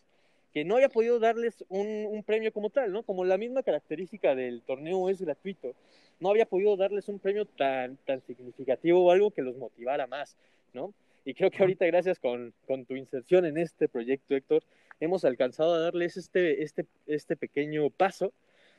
que 0.52 0.66
no 0.66 0.76
había 0.76 0.90
podido 0.90 1.20
darles 1.20 1.64
un, 1.70 2.08
un, 2.10 2.24
premio 2.24 2.52
como 2.52 2.72
tal, 2.72 2.92
¿no? 2.92 3.04
Como 3.04 3.24
la 3.24 3.38
misma 3.38 3.62
característica 3.62 4.34
del 4.34 4.64
torneo 4.64 5.10
es 5.10 5.22
gratuito, 5.22 5.76
no 6.20 6.32
había 6.32 6.48
podido 6.48 6.76
darles 6.76 7.10
un 7.10 7.20
premio 7.20 7.46
tan, 7.46 7.98
tan 7.98 8.20
significativo 8.22 9.04
o 9.04 9.12
algo 9.12 9.30
que 9.30 9.44
los 9.44 9.58
motivara 9.58 10.08
más, 10.08 10.36
¿no? 10.74 10.92
Y 11.24 11.36
creo 11.36 11.52
que 11.52 11.60
ahorita, 11.60 11.86
gracias 11.86 12.18
con, 12.18 12.52
con 12.66 12.86
tu 12.86 12.96
inserción 12.96 13.46
en 13.46 13.60
este 13.60 13.88
proyecto, 13.88 14.36
Héctor, 14.36 14.64
hemos 15.00 15.26
alcanzado 15.26 15.74
a 15.74 15.80
darles 15.80 16.18
este, 16.18 16.64
este, 16.64 16.86
este 17.08 17.36
pequeño 17.36 17.90
paso 17.90 18.34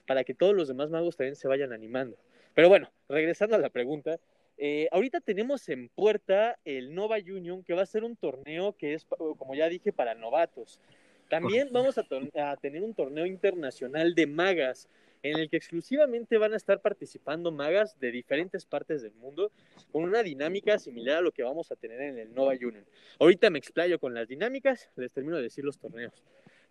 para 0.07 0.25
que 0.25 0.35
todos 0.35 0.55
los 0.55 0.69
demás 0.69 0.91
magos 0.91 1.17
también 1.17 1.37
se 1.37 1.49
vayan 1.49 1.73
animando. 1.73 2.17
Pero 2.55 2.69
bueno, 2.69 2.91
regresando 3.09 3.57
a 3.57 3.59
la 3.59 3.71
pregunta, 3.71 4.19
eh, 4.57 4.89
ahorita 4.93 5.21
tenemos 5.21 5.69
en 5.69 5.89
puerta 5.89 6.59
el 6.65 6.95
Nova 6.95 7.17
Union, 7.17 7.65
que 7.65 7.75
va 7.75 7.83
a 7.83 7.87
ser 7.87 8.05
un 8.05 8.17
torneo 8.17 8.77
que 8.77 8.95
es, 8.95 9.05
como 9.05 9.55
ya 9.55 9.69
dije, 9.69 9.93
para 9.93 10.15
novatos. 10.15 10.81
También 11.29 11.69
vamos 11.73 11.99
a, 11.99 12.05
a 12.51 12.57
tener 12.57 12.83
un 12.83 12.95
torneo 12.95 13.27
internacional 13.27 14.15
de 14.15 14.27
magas, 14.27 14.89
en 15.25 15.39
el 15.39 15.49
que 15.49 15.57
exclusivamente 15.57 16.37
van 16.37 16.53
a 16.53 16.57
estar 16.57 16.83
participando 16.83 17.51
magas 17.51 17.99
de 17.99 18.13
diferentes 18.13 18.67
partes 18.67 19.03
del 19.03 19.15
mundo 19.15 19.51
con 19.91 20.05
una 20.05 20.23
dinámica 20.23 20.79
similar 20.79 21.17
a 21.17 21.21
lo 21.23 21.33
que 21.33 21.43
vamos 21.43 21.73
a 21.73 21.77
tener 21.77 21.99
en 22.03 22.19
el 22.19 22.35
Nova 22.35 22.53
Union. 22.53 22.85
Ahorita 23.19 23.49
me 23.49 23.59
explayo 23.59 23.99
con 23.99 24.13
las 24.13 24.29
dinámicas, 24.29 24.91
les 24.97 25.13
termino 25.13 25.39
de 25.39 25.45
decir 25.45 25.65
los 25.65 25.79
torneos. 25.79 26.23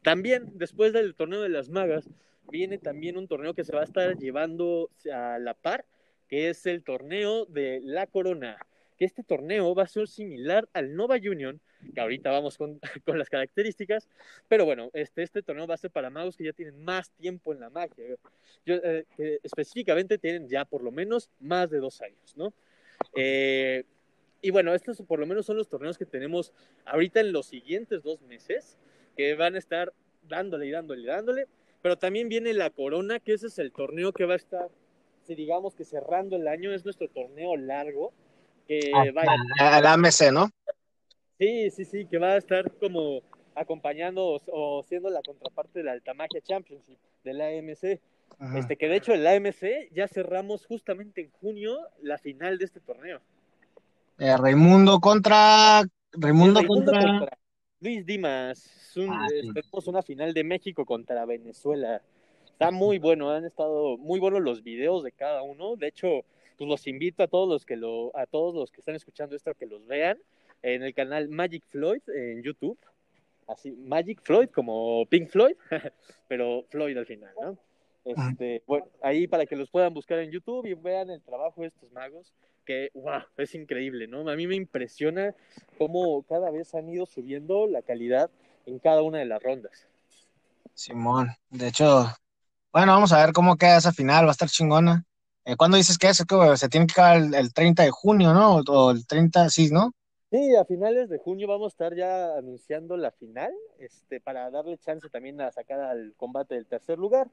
También, 0.04 0.52
después 0.54 0.94
del 0.94 1.16
torneo 1.16 1.42
de 1.42 1.50
las 1.50 1.70
magas, 1.70 2.08
viene 2.52 2.78
también 2.78 3.18
un 3.18 3.28
torneo 3.28 3.56
que 3.56 3.64
se 3.64 3.74
va 3.74 3.82
a 3.82 3.86
estar 3.86 4.18
llevando 4.20 4.92
a 5.12 5.40
la 5.40 5.56
par, 5.56 5.86
que 6.28 6.50
es 6.50 6.68
el 6.68 6.84
torneo 6.84 7.46
de 7.48 7.82
la 7.84 8.06
Corona. 8.06 8.60
Que 9.00 9.06
este 9.06 9.24
torneo 9.24 9.74
va 9.74 9.84
a 9.84 9.88
ser 9.88 10.08
similar 10.08 10.70
al 10.74 10.96
Nova 10.96 11.16
Union, 11.16 11.60
que 11.94 12.02
ahorita 12.02 12.32
vamos 12.32 12.58
con, 12.58 12.80
con, 13.06 13.18
las 13.18 13.30
características, 13.30 14.08
pero 14.48 14.66
bueno, 14.66 14.90
este, 14.94 15.24
este 15.24 15.42
torneo 15.42 15.68
va 15.68 15.76
a 15.76 15.78
ser 15.78 15.92
para 15.92 16.10
magos 16.10 16.38
que 16.38 16.46
ya 16.46 16.54
tienen 16.54 16.84
más 16.84 17.12
tiempo 17.12 17.54
en 17.54 17.60
la 17.60 17.70
magia, 17.70 18.06
Yo, 18.66 18.76
eh, 18.76 19.06
que 19.16 19.40
específicamente 19.44 20.18
tienen 20.18 20.48
ya 20.48 20.66
por 20.66 20.84
lo 20.84 20.92
menos 20.92 21.30
más 21.40 21.70
de 21.70 21.80
dos 21.80 22.02
años, 22.02 22.36
¿no? 22.36 22.54
Eh, 23.16 23.84
y 24.42 24.50
bueno, 24.52 24.74
estos 24.74 25.02
por 25.02 25.20
lo 25.20 25.26
menos 25.26 25.46
son 25.46 25.58
los 25.58 25.70
torneos 25.70 25.98
que 25.98 26.06
tenemos 26.06 26.52
ahorita 26.86 27.22
en 27.22 27.32
los 27.32 27.46
siguientes 27.46 28.04
dos 28.04 28.22
meses, 28.22 28.78
que 29.16 29.36
van 29.36 29.56
a 29.56 29.58
estar 29.58 29.94
dándole 30.28 30.68
y 30.68 30.72
dándole 30.72 31.02
y 31.02 31.06
dándole, 31.06 31.48
pero 31.82 31.98
también 31.98 32.30
viene 32.30 32.54
la 32.54 32.70
Corona, 32.70 33.20
que 33.20 33.34
ese 33.34 33.48
es 33.48 33.60
el 33.60 33.72
torneo 33.72 34.12
que 34.12 34.26
va 34.26 34.34
a 34.34 34.38
estar, 34.38 34.70
si 35.26 35.36
digamos 35.36 35.76
que 35.76 35.86
cerrando 35.86 36.36
el 36.36 36.48
año, 36.48 36.74
es 36.74 36.84
nuestro 36.84 37.08
torneo 37.08 37.56
largo, 37.56 38.12
que 38.68 38.92
ah, 38.94 39.06
va 39.16 39.24
a... 39.60 39.94
AMC, 39.94 40.32
¿no? 40.32 40.50
Sí, 41.40 41.70
sí, 41.72 41.86
sí, 41.86 42.06
que 42.06 42.18
va 42.18 42.34
a 42.34 42.38
estar 42.38 42.72
como 42.80 43.22
acompañando 43.56 44.40
o, 44.48 44.84
siendo 44.84 45.10
la 45.10 45.22
contraparte 45.22 45.80
de 45.80 45.86
la 45.86 45.92
Altamagia 45.94 46.42
Championship 46.42 46.98
de 47.24 47.34
la 47.34 47.48
AMC. 47.48 48.00
Este, 48.56 48.76
que 48.78 48.88
de 48.88 48.98
hecho 48.98 49.14
el 49.14 49.26
AMC 49.26 49.94
ya 49.94 50.08
cerramos 50.08 50.66
justamente 50.66 51.22
en 51.22 51.30
junio 51.32 51.78
la 52.02 52.18
final 52.18 52.58
de 52.58 52.66
este 52.66 52.80
torneo. 52.80 53.22
Eh, 54.18 54.36
Raimundo 54.36 55.00
contra 55.00 55.84
Raimundo, 56.12 56.66
contra... 56.66 57.30
Luis 57.80 58.06
Dimas. 58.06 58.70
Ah, 59.10 59.28
tenemos 59.30 59.88
una 59.88 60.02
final 60.02 60.34
de 60.34 60.44
México 60.44 60.86
contra 60.86 61.26
Venezuela. 61.26 62.02
Está 62.46 62.72
muy 62.72 63.00
bueno, 63.00 63.32
han 63.32 63.46
estado 63.46 63.98
muy 63.98 64.20
buenos 64.20 64.42
los 64.42 64.64
videos 64.64 65.04
de 65.04 65.12
cada 65.12 65.42
uno. 65.42 65.76
De 65.76 65.88
hecho, 65.88 66.24
pues 66.58 66.70
los 66.70 66.88
invito 66.88 67.24
a 67.24 67.28
todos 67.28 67.50
los 67.50 67.66
que 67.66 67.76
lo, 67.76 68.16
a 68.16 68.26
todos 68.26 68.54
los 68.54 68.72
que 68.72 68.82
están 68.82 68.96
escuchando 68.96 69.36
esto 69.36 69.52
a 69.52 69.54
que 69.54 69.66
los 69.66 69.86
vean 69.88 70.18
en 70.64 70.82
el 70.82 70.94
canal 70.94 71.30
Magic 71.30 71.64
Floyd 71.68 72.02
en 72.08 72.42
YouTube. 72.42 72.80
Así, 73.48 73.72
Magic 73.72 74.22
Floyd 74.24 74.50
como 74.50 75.06
Pink 75.08 75.30
Floyd, 75.30 75.56
pero 76.28 76.66
Floyd 76.70 76.98
al 76.98 77.06
final, 77.06 77.34
¿no? 77.42 77.58
Este, 78.06 78.64
bueno, 78.68 78.88
ahí 79.02 79.28
para 79.28 79.46
que 79.46 79.56
los 79.56 79.70
puedan 79.70 79.94
buscar 79.94 80.20
en 80.20 80.32
YouTube 80.32 80.66
y 80.66 80.74
vean 80.74 81.10
el 81.10 81.22
trabajo 81.22 81.62
de 81.62 81.68
estos 81.68 81.92
magos, 81.92 82.34
que 82.66 82.90
wow, 82.94 83.22
es 83.38 83.56
increíble, 83.56 84.08
¿no? 84.08 84.30
A 84.30 84.36
mí 84.36 84.48
me 84.48 84.56
impresiona 84.56 85.36
cómo 85.78 86.24
cada 86.24 86.50
vez 86.52 86.74
han 86.74 86.90
ido 86.90 87.06
subiendo 87.06 87.68
la 87.68 87.82
calidad 87.82 88.30
en 88.66 88.80
cada 88.80 89.02
una 89.02 89.20
de 89.20 89.26
las 89.26 89.42
rondas. 89.42 89.88
Simón, 90.74 91.30
de 91.50 91.68
hecho, 91.68 92.08
bueno, 92.72 92.94
vamos 92.94 93.12
a 93.14 93.24
ver 93.24 93.34
cómo 93.34 93.58
queda 93.58 93.78
esa 93.78 93.92
final, 93.92 94.26
va 94.26 94.30
a 94.30 94.32
estar 94.32 94.50
chingona. 94.50 95.06
Eh, 95.46 95.56
¿Cuándo 95.56 95.78
dices 95.78 95.98
que 95.98 96.08
es? 96.08 96.24
Que 96.26 96.58
se 96.58 96.70
tiene 96.70 96.88
que 96.88 96.94
acabar 96.94 97.18
el, 97.18 97.34
el, 97.36 97.54
30 97.54 97.84
de 97.84 97.92
junio, 97.92 98.34
¿no? 98.34 98.56
O 98.56 98.92
el 98.92 99.06
30, 99.06 99.50
sí, 99.50 99.70
¿no? 99.70 99.94
Sí, 100.34 100.56
a 100.56 100.66
finales 100.66 101.10
de 101.10 101.20
junio 101.20 101.48
vamos 101.48 101.66
a 101.66 101.76
estar 101.76 101.96
ya 101.96 102.36
anunciando 102.36 102.98
la 102.98 103.12
final, 103.12 103.54
este, 103.78 104.20
para 104.20 104.50
darle 104.50 104.80
chance 104.80 105.08
también 105.10 105.40
a 105.40 105.52
sacar 105.52 105.80
al 105.80 106.16
combate 106.18 106.56
del 106.56 106.66
tercer 106.66 106.98
lugar, 106.98 107.30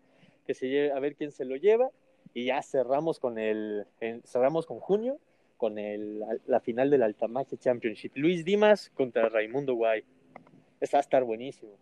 que 0.47 0.52
se 0.52 0.69
lleve, 0.69 0.92
a 0.92 1.00
ver 1.00 1.16
quién 1.16 1.33
se 1.33 1.47
lo 1.47 1.57
lleva, 1.57 1.88
y 2.35 2.45
ya 2.45 2.61
cerramos 2.62 3.19
con 3.19 3.38
el, 3.38 3.87
cerramos 4.26 4.66
con 4.66 4.80
junio, 4.80 5.19
con 5.57 5.78
el, 5.78 6.23
la 6.45 6.61
final 6.61 6.90
del 6.90 7.02
Altamax 7.02 7.59
Championship. 7.59 8.12
Luis 8.16 8.45
Dimas 8.45 8.90
contra 8.90 9.30
Raimundo 9.30 9.76
Guay. 9.76 10.04
Esa 10.78 10.99
va 10.99 11.00
a 11.00 11.00
estar 11.00 11.25
buenísimo. 11.25 11.73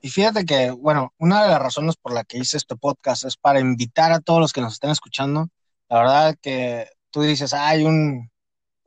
Y 0.00 0.10
fíjate 0.10 0.44
que, 0.44 0.70
bueno, 0.70 1.12
una 1.18 1.42
de 1.42 1.48
las 1.48 1.60
razones 1.60 1.96
por 1.96 2.14
la 2.14 2.22
que 2.22 2.38
hice 2.38 2.56
este 2.56 2.76
podcast 2.76 3.24
es 3.24 3.36
para 3.36 3.58
invitar 3.58 4.12
a 4.12 4.20
todos 4.20 4.38
los 4.38 4.52
que 4.52 4.60
nos 4.60 4.74
estén 4.74 4.90
escuchando. 4.90 5.48
La 5.88 5.98
verdad 5.98 6.36
que 6.40 6.86
tú 7.10 7.22
dices, 7.22 7.52
hay 7.52 7.82
un, 7.82 8.30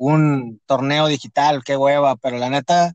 un 0.02 0.60
torneo 0.66 1.08
digital, 1.08 1.64
qué 1.64 1.78
hueva, 1.78 2.16
pero 2.18 2.38
la 2.40 2.50
neta, 2.50 2.94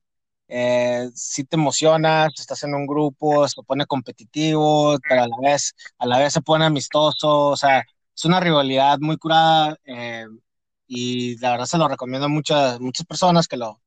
eh, 0.48 1.08
sí 1.14 1.44
te 1.44 1.56
emocionas, 1.56 2.32
estás 2.38 2.64
en 2.64 2.74
un 2.74 2.86
grupo, 2.86 3.46
se 3.48 3.62
pone 3.62 3.86
competitivo, 3.86 4.96
pero 5.08 5.22
a 5.22 5.28
la 5.28 5.36
vez, 5.42 5.74
a 5.98 6.06
la 6.06 6.18
vez 6.18 6.32
se 6.32 6.42
pone 6.42 6.64
amistoso, 6.64 7.48
o 7.50 7.56
sea, 7.56 7.80
es 8.14 8.24
una 8.24 8.40
rivalidad 8.40 8.98
muy 9.00 9.18
curada 9.18 9.76
eh, 9.84 10.26
y 10.88 11.38
la 11.38 11.52
verdad 11.52 11.66
se 11.66 11.78
lo 11.78 11.88
recomiendo 11.88 12.26
a 12.26 12.28
muchas, 12.28 12.80
muchas 12.80 13.06
personas 13.06 13.46
que 13.48 13.56
lo, 13.56 13.80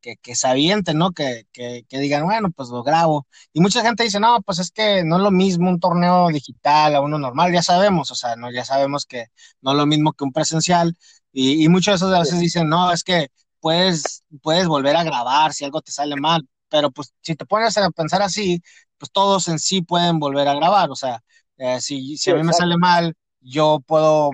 que, 0.00 0.16
que 0.16 0.34
se 0.34 0.48
avienten, 0.48 0.98
¿no? 0.98 1.12
Que, 1.12 1.46
que, 1.52 1.84
que, 1.88 1.98
digan, 1.98 2.24
bueno, 2.24 2.50
pues 2.50 2.68
lo 2.70 2.82
grabo. 2.82 3.26
Y 3.52 3.60
mucha 3.60 3.82
gente 3.82 4.04
dice, 4.04 4.20
no, 4.20 4.42
pues 4.42 4.58
es 4.58 4.70
que 4.70 5.04
no 5.04 5.16
es 5.16 5.22
lo 5.22 5.30
mismo 5.30 5.70
un 5.70 5.80
torneo 5.80 6.28
digital 6.28 6.94
a 6.94 7.00
uno 7.00 7.18
normal, 7.18 7.52
ya 7.52 7.62
sabemos, 7.62 8.10
o 8.10 8.14
sea, 8.14 8.36
no, 8.36 8.50
ya 8.52 8.64
sabemos 8.64 9.06
que 9.06 9.26
no 9.60 9.72
es 9.72 9.76
lo 9.76 9.86
mismo 9.86 10.12
que 10.12 10.24
un 10.24 10.32
presencial, 10.32 10.96
y, 11.32 11.64
y 11.64 11.68
muchos 11.68 11.92
de 11.92 12.06
esos 12.06 12.14
a 12.14 12.20
veces 12.20 12.40
dicen, 12.40 12.68
no, 12.68 12.92
es 12.92 13.04
que 13.04 13.28
puedes, 13.60 14.24
puedes 14.42 14.66
volver 14.66 14.96
a 14.96 15.04
grabar 15.04 15.52
si 15.52 15.64
algo 15.64 15.80
te 15.82 15.92
sale 15.92 16.16
mal, 16.16 16.48
pero 16.68 16.90
pues 16.90 17.14
si 17.22 17.36
te 17.36 17.46
pones 17.46 17.76
a 17.76 17.90
pensar 17.90 18.22
así, 18.22 18.62
pues 18.98 19.10
todos 19.12 19.48
en 19.48 19.58
sí 19.58 19.82
pueden 19.82 20.18
volver 20.18 20.48
a 20.48 20.54
grabar, 20.54 20.90
o 20.90 20.96
sea, 20.96 21.22
eh, 21.58 21.80
si, 21.80 22.16
si 22.16 22.30
a 22.30 22.34
mí 22.34 22.42
me 22.42 22.52
sale 22.52 22.76
mal, 22.78 23.14
yo 23.40 23.80
puedo 23.86 24.30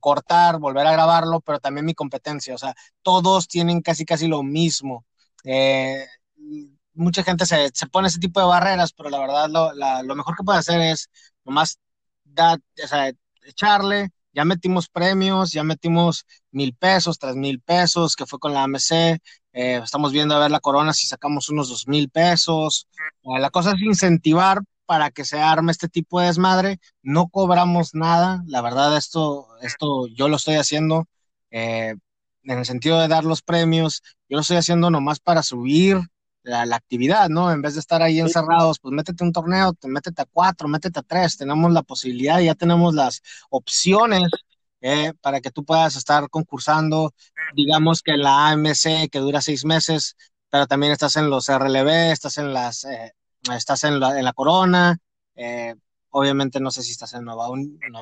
cortar, 0.00 0.58
volver 0.58 0.86
a 0.86 0.92
grabarlo, 0.92 1.40
pero 1.40 1.60
también 1.60 1.86
mi 1.86 1.94
competencia, 1.94 2.54
o 2.54 2.58
sea, 2.58 2.74
todos 3.02 3.48
tienen 3.48 3.80
casi 3.80 4.04
casi 4.04 4.26
lo 4.28 4.42
mismo. 4.42 5.04
Eh, 5.44 6.06
mucha 6.94 7.22
gente 7.22 7.46
se, 7.46 7.70
se, 7.72 7.86
pone 7.86 8.08
ese 8.08 8.18
tipo 8.18 8.40
de 8.40 8.46
barreras, 8.46 8.92
pero 8.92 9.10
la 9.10 9.20
verdad 9.20 9.48
lo, 9.48 9.72
lo 10.02 10.14
mejor 10.16 10.36
que 10.36 10.44
puede 10.44 10.58
hacer 10.58 10.80
es 10.80 11.10
nomás 11.44 11.78
da, 12.24 12.54
o 12.54 12.86
sea, 12.86 13.12
echarle, 13.44 14.10
ya 14.32 14.44
metimos 14.44 14.88
premios, 14.88 15.52
ya 15.52 15.64
metimos 15.64 16.26
mil 16.50 16.74
pesos, 16.74 17.18
tres 17.18 17.36
mil 17.36 17.60
pesos, 17.60 18.16
que 18.16 18.26
fue 18.26 18.38
con 18.38 18.52
la 18.52 18.64
AMC, 18.64 19.18
eh, 19.52 19.80
estamos 19.82 20.12
viendo 20.12 20.34
a 20.34 20.38
ver 20.38 20.50
la 20.50 20.60
corona 20.60 20.92
si 20.92 21.06
sacamos 21.06 21.48
unos 21.48 21.68
dos 21.68 21.88
mil 21.88 22.10
pesos. 22.10 22.86
Eh, 23.24 23.40
la 23.40 23.50
cosa 23.50 23.72
es 23.72 23.82
incentivar 23.82 24.60
para 24.86 25.10
que 25.10 25.24
se 25.24 25.40
arme 25.40 25.72
este 25.72 25.88
tipo 25.88 26.20
de 26.20 26.26
desmadre. 26.26 26.78
No 27.02 27.28
cobramos 27.28 27.94
nada, 27.94 28.42
la 28.46 28.62
verdad 28.62 28.96
esto, 28.96 29.48
esto 29.62 30.06
yo 30.08 30.28
lo 30.28 30.36
estoy 30.36 30.56
haciendo 30.56 31.06
en 32.44 32.58
el 32.58 32.64
sentido 32.64 33.00
de 33.00 33.08
dar 33.08 33.24
los 33.24 33.42
premios, 33.42 34.02
yo 34.28 34.36
lo 34.36 34.40
estoy 34.40 34.56
haciendo 34.56 34.90
nomás 34.90 35.20
para 35.20 35.42
subir 35.42 35.98
la, 36.42 36.64
la, 36.66 36.76
actividad, 36.76 37.28
¿no? 37.28 37.52
En 37.52 37.62
vez 37.62 37.74
de 37.74 37.80
estar 37.80 38.02
ahí 38.02 38.20
encerrados, 38.20 38.78
pues 38.78 38.94
métete 38.94 39.24
un 39.24 39.32
torneo, 39.32 39.72
te 39.74 39.88
métete 39.88 40.22
a 40.22 40.26
cuatro, 40.26 40.68
métete 40.68 41.00
a 41.00 41.02
tres, 41.02 41.36
tenemos 41.36 41.72
la 41.72 41.82
posibilidad, 41.82 42.40
ya 42.40 42.54
tenemos 42.54 42.94
las 42.94 43.22
opciones 43.50 44.30
eh, 44.80 45.12
para 45.20 45.40
que 45.40 45.50
tú 45.50 45.64
puedas 45.64 45.96
estar 45.96 46.28
concursando, 46.30 47.12
digamos 47.54 48.02
que 48.02 48.16
la 48.16 48.48
AMC 48.50 49.10
que 49.10 49.18
dura 49.18 49.40
seis 49.40 49.64
meses, 49.64 50.16
pero 50.50 50.66
también 50.66 50.92
estás 50.92 51.16
en 51.16 51.30
los 51.30 51.48
RLB, 51.48 52.12
estás 52.12 52.38
en 52.38 52.52
las, 52.52 52.84
eh, 52.84 53.14
estás 53.54 53.84
en 53.84 54.00
la, 54.00 54.18
en 54.18 54.24
la 54.24 54.32
Corona, 54.32 54.98
Eh, 55.36 55.74
obviamente 56.10 56.60
no 56.60 56.70
sé 56.70 56.82
si 56.82 56.92
estás 56.92 57.14
en 57.14 57.24
Nueva, 57.24 57.48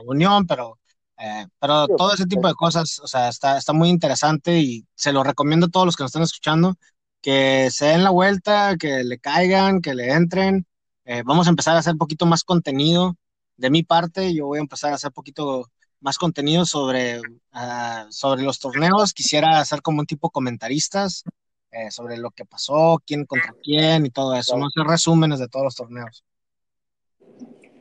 Unión, 0.07 0.47
pero, 0.47 0.79
eh, 1.19 1.47
pero 1.59 1.87
todo 1.89 2.13
ese 2.13 2.27
tipo 2.27 2.47
de 2.47 2.55
cosas, 2.55 2.99
o 3.01 3.07
sea, 3.07 3.29
está, 3.29 3.57
está 3.57 3.73
muy 3.73 3.89
interesante 3.89 4.59
y 4.59 4.87
se 4.95 5.13
lo 5.13 5.23
recomiendo 5.23 5.67
a 5.67 5.71
todos 5.71 5.87
los 5.87 5.97
que 5.97 6.05
nos 6.05 6.11
están 6.11 6.23
escuchando, 6.23 6.75
que 7.23 7.71
se 7.71 7.87
den 7.87 8.05
la 8.05 8.11
vuelta, 8.11 8.77
que 8.77 9.03
le 9.05 9.19
caigan, 9.19 9.81
que 9.81 9.95
le 9.95 10.13
entren. 10.13 10.67
Eh, 11.05 11.23
vamos 11.25 11.47
a 11.47 11.51
empezar 11.51 11.77
a 11.77 11.81
hacer 11.81 11.93
un 11.93 11.99
poquito 11.99 12.27
más 12.27 12.45
contenido 12.45 13.17
de 13.57 13.71
mi 13.71 13.83
parte, 13.83 14.35
yo 14.35 14.47
voy 14.47 14.59
a 14.59 14.63
empezar 14.63 14.93
a 14.93 14.97
hacer 14.97 15.09
un 15.09 15.15
poquito 15.15 15.71
más 16.01 16.19
contenido 16.19 16.67
sobre, 16.67 17.21
ah, 17.53 18.07
sobre 18.11 18.43
los 18.43 18.59
torneos. 18.59 19.13
Quisiera 19.15 19.61
hacer 19.61 19.83
como 19.83 20.01
un 20.01 20.07
tipo 20.07 20.31
comentaristas 20.31 21.25
eh, 21.71 21.91
sobre 21.91 22.19
lo 22.19 22.31
que 22.31 22.45
pasó, 22.45 23.03
quién 23.07 23.25
contra 23.25 23.55
quién 23.63 24.07
y 24.07 24.11
todo 24.11 24.35
eso. 24.35 24.57
No 24.59 24.69
sé, 24.71 24.83
resúmenes 24.85 25.39
de 25.39 25.49
todos 25.49 25.65
los 25.65 25.75
torneos. 25.75 26.25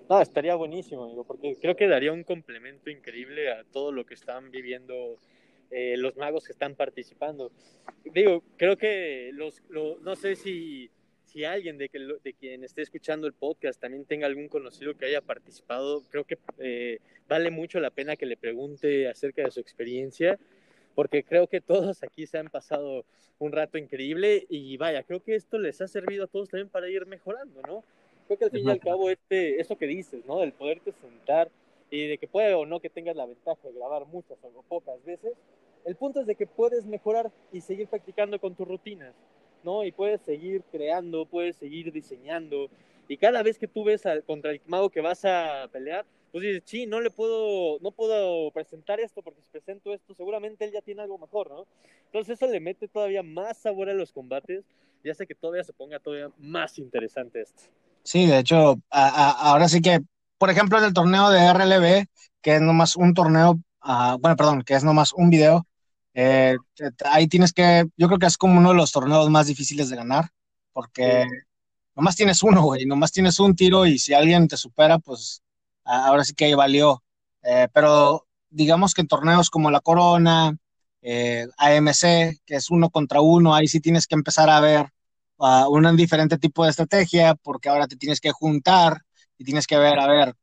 No, 0.09 0.21
estaría 0.21 0.55
buenísimo, 0.55 1.03
amigo, 1.03 1.23
porque 1.23 1.55
creo 1.59 1.75
que 1.75 1.87
daría 1.87 2.11
un 2.11 2.23
complemento 2.23 2.89
increíble 2.89 3.51
a 3.51 3.63
todo 3.63 3.91
lo 3.91 4.05
que 4.05 4.13
están 4.13 4.51
viviendo 4.51 5.17
eh, 5.71 5.95
los 5.97 6.15
magos 6.15 6.45
que 6.45 6.51
están 6.51 6.75
participando. 6.75 7.51
Digo, 8.03 8.43
creo 8.57 8.77
que 8.77 9.31
los, 9.33 9.61
no 9.69 10.15
sé 10.15 10.35
si 10.35 10.91
si 11.35 11.43
alguien 11.43 11.77
de, 11.77 11.89
que, 11.89 11.99
de 11.99 12.33
quien 12.33 12.63
esté 12.63 12.81
escuchando 12.81 13.27
el 13.27 13.33
podcast 13.33 13.81
también 13.81 14.05
tenga 14.05 14.25
algún 14.25 14.47
conocido 14.47 14.95
que 14.95 15.07
haya 15.07 15.19
participado, 15.19 16.01
creo 16.09 16.23
que 16.23 16.37
eh, 16.59 16.99
vale 17.27 17.51
mucho 17.51 17.81
la 17.81 17.89
pena 17.89 18.15
que 18.15 18.25
le 18.25 18.37
pregunte 18.37 19.09
acerca 19.09 19.43
de 19.43 19.51
su 19.51 19.59
experiencia, 19.59 20.39
porque 20.93 21.25
creo 21.25 21.47
que 21.47 21.59
todos 21.59 22.03
aquí 22.03 22.25
se 22.25 22.37
han 22.37 22.47
pasado 22.47 23.03
un 23.37 23.51
rato 23.51 23.77
increíble 23.77 24.45
y 24.47 24.77
vaya, 24.77 25.03
creo 25.03 25.21
que 25.21 25.35
esto 25.35 25.59
les 25.59 25.81
ha 25.81 25.89
servido 25.89 26.23
a 26.23 26.27
todos 26.27 26.47
también 26.47 26.69
para 26.69 26.87
ir 26.87 27.05
mejorando, 27.05 27.61
¿no? 27.67 27.83
Creo 28.27 28.39
que 28.39 28.45
al 28.45 28.51
fin 28.51 28.67
y 28.67 28.71
al 28.71 28.79
cabo, 28.79 29.09
este, 29.09 29.59
eso 29.59 29.77
que 29.77 29.87
dices, 29.87 30.25
¿no? 30.25 30.39
Del 30.39 30.51
poderte 30.51 30.91
sentar 30.93 31.49
y 31.91 32.07
de 32.07 32.17
que 32.17 32.27
puede 32.27 32.53
o 32.53 32.65
no 32.65 32.79
que 32.79 32.89
tengas 32.89 33.15
la 33.15 33.25
ventaja 33.25 33.67
de 33.67 33.73
grabar 33.73 34.05
muchas 34.07 34.37
o 34.43 34.63
pocas 34.63 35.03
veces, 35.05 35.33
el 35.85 35.95
punto 35.95 36.21
es 36.21 36.25
de 36.25 36.35
que 36.35 36.47
puedes 36.47 36.85
mejorar 36.85 37.31
y 37.51 37.61
seguir 37.61 37.87
practicando 37.87 38.39
con 38.39 38.55
tus 38.55 38.67
rutinas. 38.67 39.13
¿no? 39.65 39.83
Y 39.83 39.91
puedes 39.91 40.21
seguir 40.21 40.63
creando, 40.71 41.25
puedes 41.25 41.57
seguir 41.57 41.91
diseñando. 41.91 42.69
Y 43.09 43.17
cada 43.17 43.43
vez 43.43 43.57
que 43.57 43.67
tú 43.67 43.83
ves 43.83 44.05
al, 44.05 44.23
contra 44.23 44.51
el 44.51 44.61
mago 44.67 44.89
que 44.89 45.01
vas 45.01 45.25
a 45.25 45.67
pelear, 45.71 46.05
pues 46.31 46.43
dices, 46.43 46.63
sí, 46.65 46.85
no 46.85 47.01
le 47.01 47.09
puedo, 47.09 47.79
no 47.79 47.91
puedo 47.91 48.51
presentar 48.51 48.99
esto 48.99 49.21
porque 49.21 49.41
si 49.41 49.49
presento 49.49 49.93
esto, 49.93 50.13
seguramente 50.13 50.65
él 50.65 50.71
ya 50.71 50.81
tiene 50.81 51.01
algo 51.01 51.17
mejor, 51.17 51.49
¿no? 51.49 51.65
Entonces 52.05 52.35
eso 52.35 52.51
le 52.51 52.59
mete 52.59 52.87
todavía 52.87 53.23
más 53.23 53.57
sabor 53.57 53.89
a 53.89 53.93
los 53.93 54.11
combates 54.11 54.63
y 55.03 55.09
hace 55.09 55.25
que 55.25 55.35
todavía 55.35 55.63
se 55.63 55.73
ponga 55.73 55.99
todavía 55.99 56.31
más 56.37 56.77
interesante 56.77 57.41
esto. 57.41 57.63
Sí, 58.05 58.27
de 58.27 58.39
hecho, 58.39 58.77
ahora 58.91 59.67
sí 59.67 59.81
que, 59.81 59.99
por 60.37 60.49
ejemplo, 60.51 60.77
en 60.77 60.85
el 60.85 60.93
torneo 60.93 61.29
de 61.31 61.39
RLB, 61.45 62.05
que 62.41 62.55
es 62.55 62.61
nomás 62.61 62.95
un 62.95 63.13
torneo, 63.15 63.59
ah, 63.81 64.17
bueno, 64.21 64.35
perdón, 64.37 64.63
que 64.63 64.75
es 64.75 64.83
nomás 64.83 65.11
un 65.13 65.31
video, 65.31 65.67
eh, 66.13 66.55
ahí 67.05 67.27
tienes 67.27 67.51
que, 67.53 67.85
yo 67.97 68.07
creo 68.07 68.19
que 68.19 68.27
es 68.27 68.37
como 68.37 68.59
uno 68.59 68.69
de 68.69 68.75
los 68.75 68.91
torneos 68.91 69.29
más 69.31 69.47
difíciles 69.47 69.89
de 69.89 69.95
ganar, 69.97 70.29
porque 70.73 71.25
nomás 71.95 72.15
tienes 72.17 72.43
uno, 72.43 72.63
güey, 72.63 72.85
nomás 72.87 73.11
tienes 73.13 73.39
un 73.39 73.55
tiro 73.55 73.85
y 73.87 73.99
si 73.99 74.13
alguien 74.13 74.47
te 74.47 74.57
supera, 74.57 74.99
pues 74.99 75.43
ahora 75.85 76.23
sí 76.25 76.33
que 76.35 76.45
ahí 76.45 76.55
valió. 76.55 77.03
Eh, 77.43 77.69
pero 77.73 78.27
digamos 78.49 78.93
que 78.95 79.01
en 79.01 79.07
torneos 79.09 79.49
como 79.51 79.71
la 79.71 79.81
Corona, 79.81 80.57
eh, 81.03 81.47
AMC, 81.57 82.39
que 82.45 82.55
es 82.55 82.69
uno 82.71 82.89
contra 82.91 83.21
uno, 83.21 83.55
ahí 83.55 83.67
sí 83.67 83.81
tienes 83.81 84.07
que 84.07 84.15
empezar 84.15 84.49
a 84.49 84.59
ver 84.61 84.89
uh, 85.37 85.67
un 85.69 85.95
diferente 85.95 86.37
tipo 86.37 86.63
de 86.63 86.71
estrategia, 86.71 87.35
porque 87.35 87.69
ahora 87.69 87.87
te 87.87 87.95
tienes 87.95 88.19
que 88.19 88.31
juntar 88.31 89.01
y 89.37 89.43
tienes 89.43 89.67
que 89.67 89.77
ver, 89.77 89.99
a 89.99 90.07
ver, 90.07 90.35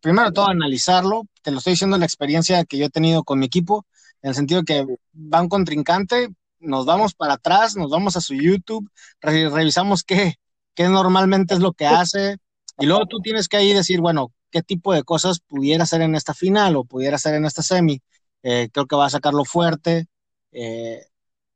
primero 0.00 0.32
todo 0.32 0.48
analizarlo, 0.48 1.24
te 1.42 1.50
lo 1.50 1.58
estoy 1.58 1.74
diciendo 1.74 1.98
la 1.98 2.06
experiencia 2.06 2.64
que 2.64 2.78
yo 2.78 2.86
he 2.86 2.90
tenido 2.90 3.24
con 3.24 3.38
mi 3.38 3.46
equipo, 3.46 3.86
en 4.22 4.30
el 4.30 4.34
sentido 4.34 4.62
que 4.62 4.86
va 5.14 5.42
un 5.42 5.48
contrincante, 5.48 6.28
nos 6.60 6.86
vamos 6.86 7.14
para 7.14 7.34
atrás, 7.34 7.76
nos 7.76 7.90
vamos 7.90 8.16
a 8.16 8.20
su 8.20 8.34
YouTube, 8.34 8.88
revisamos 9.20 10.04
qué, 10.04 10.36
qué 10.74 10.88
normalmente 10.88 11.54
es 11.54 11.60
lo 11.60 11.72
que 11.72 11.86
hace, 11.86 12.38
y 12.78 12.86
luego 12.86 13.06
tú 13.06 13.20
tienes 13.20 13.48
que 13.48 13.58
ahí 13.58 13.72
decir, 13.72 14.00
bueno, 14.00 14.32
qué 14.50 14.62
tipo 14.62 14.92
de 14.92 15.02
cosas 15.02 15.40
pudiera 15.40 15.84
hacer 15.84 16.02
en 16.02 16.14
esta 16.14 16.34
final 16.34 16.76
o 16.76 16.84
pudiera 16.84 17.16
hacer 17.16 17.34
en 17.34 17.44
esta 17.44 17.62
semi. 17.62 18.00
Eh, 18.42 18.68
creo 18.72 18.86
que 18.86 18.96
va 18.96 19.06
a 19.06 19.10
sacarlo 19.10 19.44
fuerte. 19.44 20.06
Eh, 20.52 21.06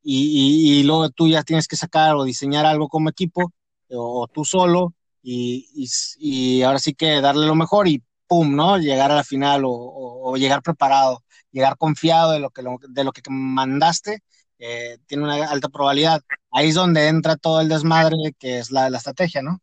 y, 0.09 0.79
y, 0.79 0.83
luego 0.83 1.09
tú 1.09 1.27
ya 1.27 1.43
tienes 1.43 1.67
que 1.67 1.75
sacar 1.75 2.15
o 2.15 2.23
diseñar 2.23 2.65
algo 2.65 2.87
como 2.87 3.09
equipo 3.09 3.51
o, 3.89 4.27
tú 4.27 4.45
solo 4.45 4.93
y, 5.21 5.67
y, 6.17 6.61
ahora 6.61 6.79
sí 6.79 6.93
que 6.93 7.19
darle 7.19 7.45
lo 7.45 7.55
mejor 7.55 7.89
y 7.89 8.01
pum, 8.25 8.55
¿no? 8.55 8.77
Llegar 8.77 9.11
a 9.11 9.15
la 9.15 9.23
final 9.25 9.63
o, 9.65 10.35
llegar 10.37 10.61
preparado 10.61 11.23
llegar 11.51 11.77
confiado 11.77 12.31
de 12.31 12.39
lo 12.39 12.51
que, 12.51 12.61
de 12.89 13.03
lo 13.03 13.11
que 13.11 13.21
mandaste, 13.29 14.19
eh, 14.59 14.97
tiene 15.07 15.23
una 15.23 15.49
alta 15.49 15.69
probabilidad. 15.69 16.21
Ahí 16.51 16.69
es 16.69 16.75
donde 16.75 17.07
entra 17.07 17.35
todo 17.35 17.61
el 17.61 17.69
desmadre 17.69 18.15
que 18.39 18.59
es 18.59 18.71
la, 18.71 18.89
la 18.89 18.97
estrategia, 18.97 19.41
¿no? 19.41 19.59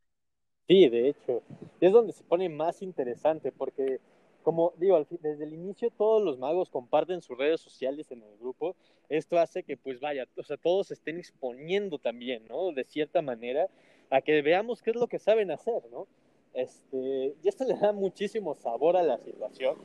Sí, 0.67 0.89
de 0.89 1.09
hecho, 1.11 1.43
es 1.81 1.93
donde 1.93 2.13
se 2.13 2.25
pone 2.25 2.49
más 2.49 2.83
interesante 2.83 3.53
porque, 3.53 4.01
como 4.45 4.75
digo, 4.77 5.05
desde 5.23 5.45
el 5.45 5.55
inicio 5.55 5.91
todos 5.91 6.23
los 6.23 6.39
magos 6.39 6.69
comparten 6.69 7.23
sus 7.23 7.37
redes 7.37 7.63
sociales 7.63 8.11
en 8.13 8.23
el 8.23 8.37
grupo. 8.39 8.77
Esto 9.09 9.39
hace 9.39 9.63
que, 9.63 9.77
pues 9.77 10.01
vaya, 10.01 10.29
o 10.37 10.43
sea, 10.43 10.59
todos 10.59 10.91
estén 10.91 11.19
exponiendo 11.19 11.99
también, 11.99 12.47
¿no? 12.47 12.73
De 12.73 12.85
cierta 12.85 13.23
manera, 13.23 13.69
a 14.11 14.21
que 14.21 14.43
veamos 14.43 14.83
qué 14.83 14.91
es 14.91 14.97
lo 14.97 15.09
que 15.09 15.19
saben 15.19 15.51
hacer, 15.51 15.83
¿no? 15.91 16.07
Este, 16.53 17.35
y 17.43 17.49
esto 17.49 17.65
le 17.69 17.75
da 17.75 17.93
muchísimo 17.93 18.55
sabor 18.55 18.99
a 18.99 19.03
la 19.03 19.19
situación. 19.19 19.77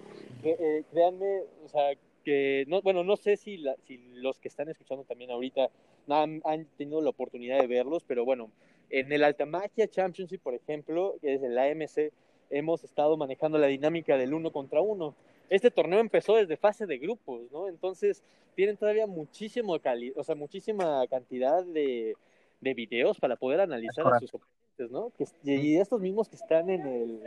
Eh, 0.43 0.83
créanme, 0.91 1.43
o 1.63 1.69
sea, 1.69 1.93
que, 2.25 2.65
no, 2.67 2.81
bueno, 2.81 3.05
no 3.05 3.15
sé 3.15 3.37
si, 3.37 3.63
si 3.87 3.97
los 4.15 4.39
que 4.39 4.49
están 4.49 4.67
escuchando 4.67 5.05
también 5.05 5.31
ahorita 5.31 5.69
han, 6.09 6.41
han, 6.43 6.65
tenido 6.77 7.01
la 7.01 7.11
oportunidad 7.11 7.61
de 7.61 7.67
verlos, 7.67 8.03
pero 8.05 8.25
bueno, 8.25 8.51
en 8.89 9.09
el 9.13 9.23
Altamagia 9.23 9.87
Championship, 9.87 10.41
por 10.41 10.53
ejemplo, 10.53 11.15
que 11.21 11.35
es 11.35 11.43
el 11.43 11.57
AMC, 11.57 12.11
hemos 12.49 12.83
estado 12.83 13.17
manejando 13.17 13.57
la 13.57 13.67
dinámica 13.67 14.17
del 14.17 14.33
uno 14.33 14.51
contra 14.51 14.81
uno. 14.81 15.15
Este 15.49 15.71
torneo 15.71 15.99
empezó 15.99 16.35
desde 16.35 16.57
fase 16.57 16.85
de 16.85 16.97
grupos, 16.97 17.41
¿no? 17.51 17.67
Entonces 17.67 18.23
tienen 18.55 18.77
todavía 18.77 19.07
muchísimo 19.07 19.77
o 20.15 20.23
sea, 20.23 20.35
muchísima 20.35 21.05
cantidad 21.07 21.63
de, 21.63 22.15
de 22.61 22.73
videos 22.73 23.19
para 23.19 23.35
poder 23.35 23.61
analizar 23.61 24.05
a 24.07 24.19
sus 24.19 24.33
oponentes, 24.33 24.91
¿no? 24.91 25.11
y 25.43 25.75
estos 25.77 25.99
mismos 26.01 26.29
que 26.29 26.35
están 26.35 26.69
en 26.69 26.85
el, 26.85 27.21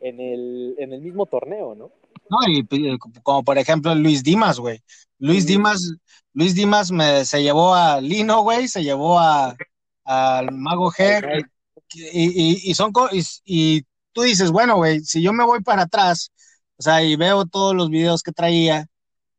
en 0.00 0.20
el, 0.20 0.74
en 0.78 0.92
el 0.92 1.00
mismo 1.00 1.26
torneo, 1.26 1.74
¿no? 1.74 1.90
No, 2.30 2.38
y, 2.46 2.98
como 3.22 3.42
por 3.42 3.58
ejemplo 3.58 3.94
Luis 3.94 4.22
Dimas, 4.22 4.58
güey. 4.58 4.80
Luis 5.18 5.46
Dimas, 5.46 5.94
Luis 6.34 6.54
Dimas 6.54 6.90
me, 6.90 7.24
se 7.24 7.42
llevó 7.42 7.74
a 7.74 8.00
Lino, 8.00 8.42
güey, 8.42 8.68
se 8.68 8.82
llevó 8.82 9.18
a 9.18 9.56
al 10.04 10.52
Mago 10.52 10.90
G 10.90 11.46
y, 11.94 12.70
y, 12.70 12.74
son 12.74 12.92
y, 13.12 13.22
y, 13.44 13.82
tú 14.18 14.24
dices, 14.24 14.50
bueno, 14.50 14.74
güey, 14.74 14.98
si 15.04 15.22
yo 15.22 15.32
me 15.32 15.44
voy 15.44 15.62
para 15.62 15.82
atrás, 15.82 16.32
o 16.76 16.82
sea, 16.82 17.04
y 17.04 17.14
veo 17.14 17.46
todos 17.46 17.72
los 17.72 17.88
videos 17.88 18.24
que 18.24 18.32
traía, 18.32 18.80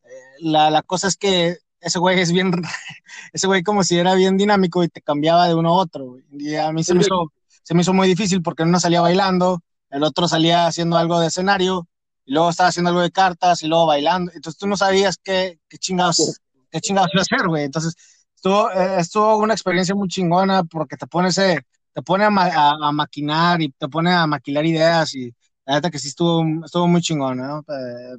eh, 0.05 0.09
la, 0.39 0.69
la 0.69 0.83
cosa 0.83 1.09
es 1.09 1.17
que 1.17 1.57
ese 1.81 1.99
güey 1.99 2.17
es 2.21 2.31
bien, 2.31 2.49
ese 3.33 3.47
güey 3.47 3.61
como 3.61 3.83
si 3.83 3.97
era 3.97 4.15
bien 4.15 4.37
dinámico 4.37 4.81
y 4.81 4.87
te 4.87 5.01
cambiaba 5.01 5.49
de 5.49 5.55
uno 5.55 5.71
a 5.71 5.73
otro, 5.73 6.05
güey. 6.05 6.23
Y 6.31 6.55
a 6.55 6.71
mí 6.71 6.85
se 6.85 6.93
me 6.93 7.01
hizo, 7.01 7.33
se 7.61 7.73
me 7.73 7.81
hizo 7.81 7.91
muy 7.91 8.07
difícil 8.07 8.41
porque 8.41 8.63
uno 8.63 8.79
salía 8.79 9.01
bailando, 9.01 9.61
el 9.89 10.01
otro 10.01 10.29
salía 10.29 10.65
haciendo 10.65 10.95
algo 10.95 11.19
de 11.19 11.27
escenario, 11.27 11.85
y 12.23 12.31
luego 12.31 12.49
estaba 12.49 12.69
haciendo 12.69 12.91
algo 12.91 13.01
de 13.01 13.11
cartas, 13.11 13.61
y 13.63 13.67
luego 13.67 13.85
bailando. 13.85 14.31
Entonces 14.33 14.57
tú 14.57 14.65
no 14.65 14.77
sabías 14.77 15.17
qué, 15.21 15.59
qué 15.67 15.77
chingados, 15.77 16.39
qué 16.71 16.79
chingados 16.79 17.09
iba 17.13 17.19
a 17.19 17.23
hacer, 17.23 17.49
güey. 17.49 17.65
Entonces 17.65 17.95
estuvo, 18.33 18.71
eh, 18.71 18.95
estuvo 18.99 19.39
una 19.39 19.55
experiencia 19.55 19.93
muy 19.93 20.07
chingona 20.07 20.63
porque 20.63 20.95
te 20.95 21.05
pone, 21.05 21.27
ese, 21.27 21.65
te 21.93 22.01
pone 22.01 22.25
a, 22.25 22.29
a, 22.29 22.91
maquinar 22.91 23.61
y 23.61 23.71
te 23.71 23.87
pone 23.87 24.11
a 24.11 24.27
maquilar 24.27 24.65
ideas 24.65 25.15
y 25.15 25.33
la 25.65 25.75
neta 25.75 25.91
que 25.91 25.99
sí 25.99 26.07
estuvo, 26.07 26.43
estuvo 26.65 26.87
muy 26.87 27.01
chingón, 27.01 27.37
¿no? 27.37 27.59
Eh, 27.59 28.17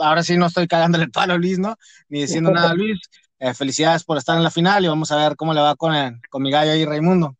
ahora 0.00 0.22
sí 0.22 0.36
no 0.36 0.46
estoy 0.46 0.66
cagándole 0.66 1.04
el 1.04 1.10
palo 1.12 1.34
a 1.34 1.38
Luis, 1.38 1.58
¿no? 1.58 1.76
Ni 2.08 2.22
diciendo 2.22 2.50
nada 2.50 2.70
a 2.70 2.74
Luis. 2.74 2.98
Eh, 3.40 3.54
felicidades 3.54 4.02
por 4.02 4.18
estar 4.18 4.36
en 4.36 4.42
la 4.42 4.50
final 4.50 4.84
y 4.84 4.88
vamos 4.88 5.12
a 5.12 5.16
ver 5.16 5.36
cómo 5.36 5.54
le 5.54 5.60
va 5.60 5.76
con, 5.76 5.94
el, 5.94 6.20
con 6.28 6.42
mi 6.42 6.50
gallo 6.50 6.72
ahí, 6.72 6.84
Raimundo. 6.84 7.36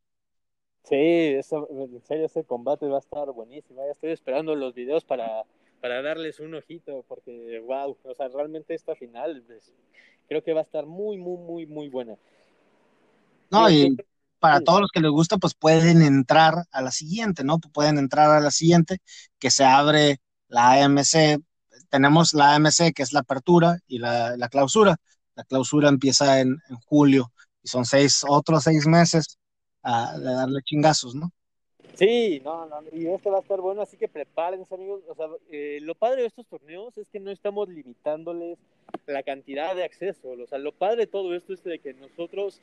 Sí, 0.85 0.95
eso, 0.95 1.69
en 1.71 2.01
serio, 2.03 2.27
ese 2.27 2.45
combate 2.45 2.87
va 2.87 2.97
a 2.97 3.01
estar 3.01 3.31
buenísimo. 3.33 3.85
Ya 3.85 3.93
estoy 3.93 4.12
esperando 4.12 4.55
los 4.55 4.75
videos 4.75 5.05
para, 5.05 5.43
para 5.81 6.03
darles 6.03 6.41
un 6.41 6.55
ojito, 6.55 7.05
porque, 7.09 7.61
wow, 7.61 7.97
o 8.05 8.14
sea, 8.14 8.29
realmente 8.29 8.75
esta 8.75 8.95
final 8.95 9.43
pues, 9.47 9.75
creo 10.29 10.43
que 10.43 10.53
va 10.53 10.61
a 10.61 10.62
estar 10.62 10.87
muy, 10.87 11.19
muy, 11.19 11.37
muy, 11.37 11.67
muy 11.67 11.88
buena. 11.88 12.17
No, 13.51 13.69
y 13.69 13.97
para 14.38 14.61
todos 14.61 14.81
los 14.81 14.90
que 14.90 15.01
les 15.01 15.11
gusta, 15.11 15.38
pues 15.38 15.55
pueden 15.55 16.03
entrar 16.03 16.64
a 16.70 16.83
la 16.83 16.90
siguiente, 16.90 17.44
¿no? 17.44 17.59
Pueden 17.59 17.98
entrar 17.98 18.31
a 18.31 18.40
la 18.40 18.51
siguiente, 18.51 18.98
que 19.38 19.51
se 19.51 19.64
abre 19.64 20.18
la 20.48 20.85
AMC. 20.85 21.40
Tenemos 21.90 22.35
la 22.35 22.55
AMC, 22.55 22.92
que 22.94 23.03
es 23.03 23.12
la 23.12 23.20
apertura, 23.20 23.79
y 23.87 23.98
la, 23.98 24.37
la 24.37 24.48
clausura. 24.48 24.96
La 25.35 25.44
clausura 25.44 25.88
empieza 25.88 26.40
en, 26.40 26.57
en 26.68 26.77
julio 26.87 27.33
y 27.62 27.68
son 27.68 27.85
seis, 27.85 28.24
otros 28.29 28.64
seis 28.64 28.87
meses 28.87 29.38
de 29.85 30.35
darle 30.35 30.61
chingazos, 30.64 31.14
¿no? 31.14 31.31
Sí, 31.94 32.40
no, 32.44 32.66
no, 32.66 32.81
y 32.92 33.09
este 33.09 33.29
va 33.29 33.38
a 33.38 33.40
estar 33.40 33.61
bueno, 33.61 33.83
así 33.83 33.96
que 33.96 34.07
prepárense, 34.07 34.72
amigos. 34.72 35.03
O 35.09 35.14
sea, 35.16 35.27
eh, 35.51 35.81
lo 35.83 35.96
padre 35.96 36.20
de 36.22 36.29
estos 36.29 36.46
torneos 36.46 36.96
es 36.96 37.09
que 37.09 37.18
no 37.18 37.33
estamos 37.33 37.68
limitándoles 37.68 38.57
la 39.07 39.24
cantidad 39.24 39.74
de 39.74 39.83
acceso. 39.83 40.31
O 40.31 40.46
sea, 40.46 40.59
lo 40.59 40.70
padre 40.70 40.98
de 40.98 41.07
todo 41.09 41.35
esto 41.35 41.53
es 41.53 41.64
de 41.64 41.81
que 41.81 41.94
nosotros, 41.94 42.61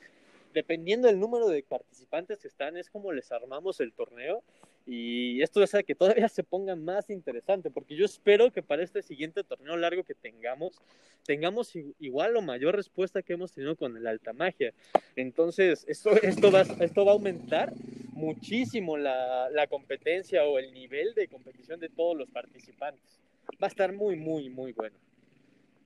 dependiendo 0.56 1.10
del 1.10 1.20
número 1.20 1.50
de 1.50 1.62
participantes 1.64 2.40
que 2.40 2.48
están, 2.48 2.78
es 2.78 2.90
como 2.90 3.12
les 3.12 3.30
armamos 3.32 3.82
el 3.82 3.92
torneo. 3.92 4.42
Y 4.88 5.42
esto 5.42 5.62
hace 5.62 5.84
que 5.84 5.96
todavía 5.96 6.30
se 6.30 6.44
ponga 6.44 6.76
más 6.76 7.10
interesante, 7.10 7.70
porque 7.70 7.96
yo 7.96 8.06
espero 8.06 8.52
que 8.52 8.64
para 8.64 8.82
este 8.82 9.04
siguiente 9.04 9.44
torneo 9.44 9.76
largo 9.76 10.04
que 10.04 10.16
tengamos, 10.16 10.82
tengamos 11.26 11.76
igual 12.00 12.38
o 12.38 12.42
mayor 12.42 12.76
respuesta 12.76 13.22
que 13.22 13.34
hemos 13.34 13.52
tenido 13.52 13.76
con 13.76 13.98
el 13.98 14.08
Alta 14.08 14.32
Magia. 14.32 14.74
Entonces, 15.18 15.84
esto, 15.90 16.12
esto, 16.22 16.52
va, 16.52 16.62
esto 16.62 17.04
va 17.04 17.12
a 17.12 17.16
aumentar 17.16 17.74
muchísimo 18.14 18.96
la, 18.96 19.50
la 19.50 19.68
competencia 19.68 20.46
o 20.46 20.58
el 20.58 20.74
nivel 20.74 21.14
de 21.16 21.28
competición 21.28 21.82
de 21.82 21.90
todos 21.90 22.16
los 22.16 22.30
participantes. 22.30 23.20
Va 23.62 23.68
a 23.68 23.68
estar 23.68 23.92
muy, 23.92 24.16
muy, 24.16 24.50
muy 24.50 24.72
bueno. 24.72 24.96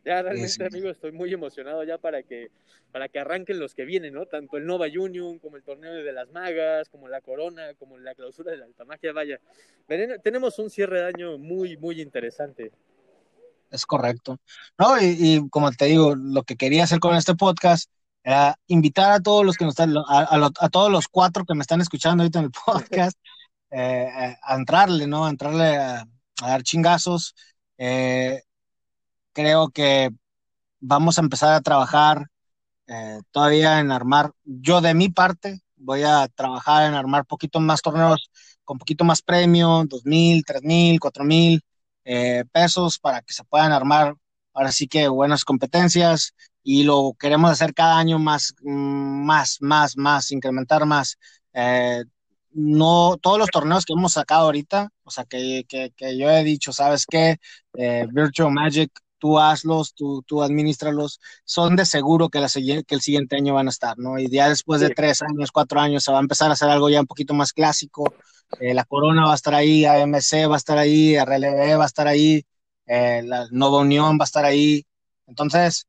Ya 0.06 0.22
realmente, 0.22 0.66
amigo, 0.66 0.90
estoy 0.90 1.12
muy 1.12 1.34
emocionado 1.34 1.84
ya 1.84 1.98
para 1.98 2.24
que, 2.24 2.52
para 2.92 3.10
que 3.10 3.20
arranquen 3.20 3.60
los 3.60 3.76
que 3.76 3.86
vienen, 3.86 4.14
¿no? 4.14 4.26
Tanto 4.26 4.58
el 4.58 4.66
Nova 4.66 4.88
Union, 4.88 5.40
como 5.40 5.58
el 5.58 5.64
torneo 5.64 5.94
de 5.94 6.12
las 6.12 6.30
magas, 6.32 6.90
como 6.90 7.08
la 7.08 7.22
Corona, 7.22 7.74
como 7.78 7.98
la 7.98 8.16
clausura 8.16 8.52
de 8.52 8.58
la 8.58 8.66
Alta 8.66 8.86
Magia, 8.86 9.12
vaya. 9.12 9.40
Tenemos 10.24 10.58
un 10.60 10.70
cierre 10.70 11.02
de 11.02 11.08
año 11.08 11.38
muy, 11.38 11.78
muy 11.78 12.02
interesante. 12.02 12.72
Es 13.70 13.86
correcto. 13.86 14.40
No, 14.78 15.00
y, 15.00 15.48
como 15.50 15.72
te 15.72 15.86
digo, 15.86 16.16
lo 16.16 16.44
que 16.44 16.56
quería 16.56 16.86
hacer 16.86 17.00
con 17.00 17.16
este 17.16 17.36
podcast 17.36 17.90
era 18.24 18.58
invitar 18.68 19.12
a 19.12 19.20
todos 19.20 19.46
los 19.46 19.58
que 19.58 19.66
nos 19.66 19.74
están, 19.74 19.94
a, 19.98 20.70
todos 20.70 20.92
los 20.92 21.08
cuatro 21.08 21.46
que 21.46 21.56
me 21.56 21.62
están 21.62 21.82
escuchando 21.82 22.24
ahorita 22.24 22.40
en 22.40 22.46
el 22.46 22.52
podcast, 22.52 23.18
eh, 23.72 24.10
eh, 24.18 24.38
a 24.42 24.56
entrarle, 24.56 25.08
¿no? 25.08 25.26
A 25.26 25.30
entrarle 25.30 25.78
a, 25.78 26.08
dar 26.42 26.64
chingazos. 26.64 27.36
Eh, 27.78 28.42
creo 29.34 29.70
que 29.70 30.10
vamos 30.80 31.18
a 31.18 31.22
empezar 31.22 31.54
a 31.54 31.62
trabajar 31.62 32.28
eh, 32.88 33.22
todavía 33.32 33.80
en 33.80 33.92
armar, 33.92 34.32
yo 34.44 34.82
de 34.82 34.94
mi 34.94 35.10
parte 35.10 35.62
voy 35.76 36.04
a 36.04 36.28
trabajar 36.30 36.88
en 36.88 36.96
armar 36.96 37.26
poquito 37.26 37.60
más 37.60 37.82
torneos 37.82 38.30
con 38.64 38.78
poquito 38.78 39.04
más 39.04 39.22
premio, 39.22 39.84
dos 39.88 40.06
mil, 40.06 40.44
tres 40.46 40.64
mil, 40.64 41.00
cuatro 41.00 41.24
mil 41.24 41.62
eh, 42.04 42.44
pesos 42.52 43.00
para 43.00 43.22
que 43.22 43.34
se 43.34 43.44
puedan 43.44 43.72
armar 43.72 44.16
ahora 44.54 44.72
sí 44.72 44.88
que 44.88 45.08
buenas 45.08 45.44
competencias 45.46 46.34
y 46.64 46.84
lo 46.84 47.14
queremos 47.20 47.52
hacer 47.52 47.74
cada 47.74 47.98
año 47.98 48.20
más, 48.20 48.54
más, 48.64 49.58
más, 49.62 49.98
más, 49.98 50.32
incrementar 50.32 50.86
más. 50.86 51.18
Eh, 51.54 52.04
no, 52.52 53.18
todos 53.22 53.38
los 53.40 53.50
torneos 53.50 53.86
que 53.86 53.94
hemos 53.94 54.14
sacado 54.14 54.46
ahorita, 54.46 54.90
o 55.04 55.12
sea, 55.12 55.26
que, 55.26 55.66
que, 55.68 55.92
que 55.96 56.18
yo 56.18 56.30
he 56.30 56.44
dicho, 56.44 56.74
¿sabes 56.74 57.06
qué? 57.06 57.38
Virtual 58.12 58.52
Magic 58.52 58.92
tú 59.20 59.40
hazlos, 59.40 59.94
tú, 59.94 60.24
tú 60.26 60.42
administralos, 60.42 61.20
son 61.44 61.76
de 61.76 61.86
seguro 61.86 62.30
que, 62.30 62.40
la, 62.40 62.48
que 62.50 62.96
el 62.96 63.02
siguiente 63.02 63.36
año 63.36 63.54
van 63.54 63.68
a 63.68 63.70
estar, 63.70 63.98
¿no? 64.00 64.18
Y 64.18 64.30
ya 64.30 64.50
después 64.50 64.82
de 64.82 64.90
tres 64.90 65.22
años, 65.22 65.52
cuatro 65.52 65.80
años, 65.80 66.04
se 66.04 66.12
va 66.12 66.18
a 66.18 66.22
empezar 66.22 66.50
a 66.50 66.54
hacer 66.54 66.70
algo 66.70 66.90
ya 66.90 67.02
un 67.02 67.08
poquito 67.08 67.34
más 67.34 67.54
clásico. 67.54 68.14
Eh, 68.60 68.74
la 68.74 68.86
Corona 68.86 69.26
va 69.26 69.34
a 69.34 69.36
estar 69.36 69.54
ahí, 69.54 69.86
AMC 69.86 70.50
va 70.50 70.56
a 70.56 70.58
estar 70.58 70.78
ahí, 70.78 71.16
RLB 71.18 71.78
va 71.78 71.84
a 71.84 71.88
estar 71.88 72.08
ahí, 72.08 72.44
eh, 72.88 73.22
la 73.24 73.48
Nueva 73.52 73.80
Unión 73.80 74.18
va 74.20 74.24
a 74.24 74.26
estar 74.26 74.46
ahí. 74.46 74.86
Entonces, 75.28 75.86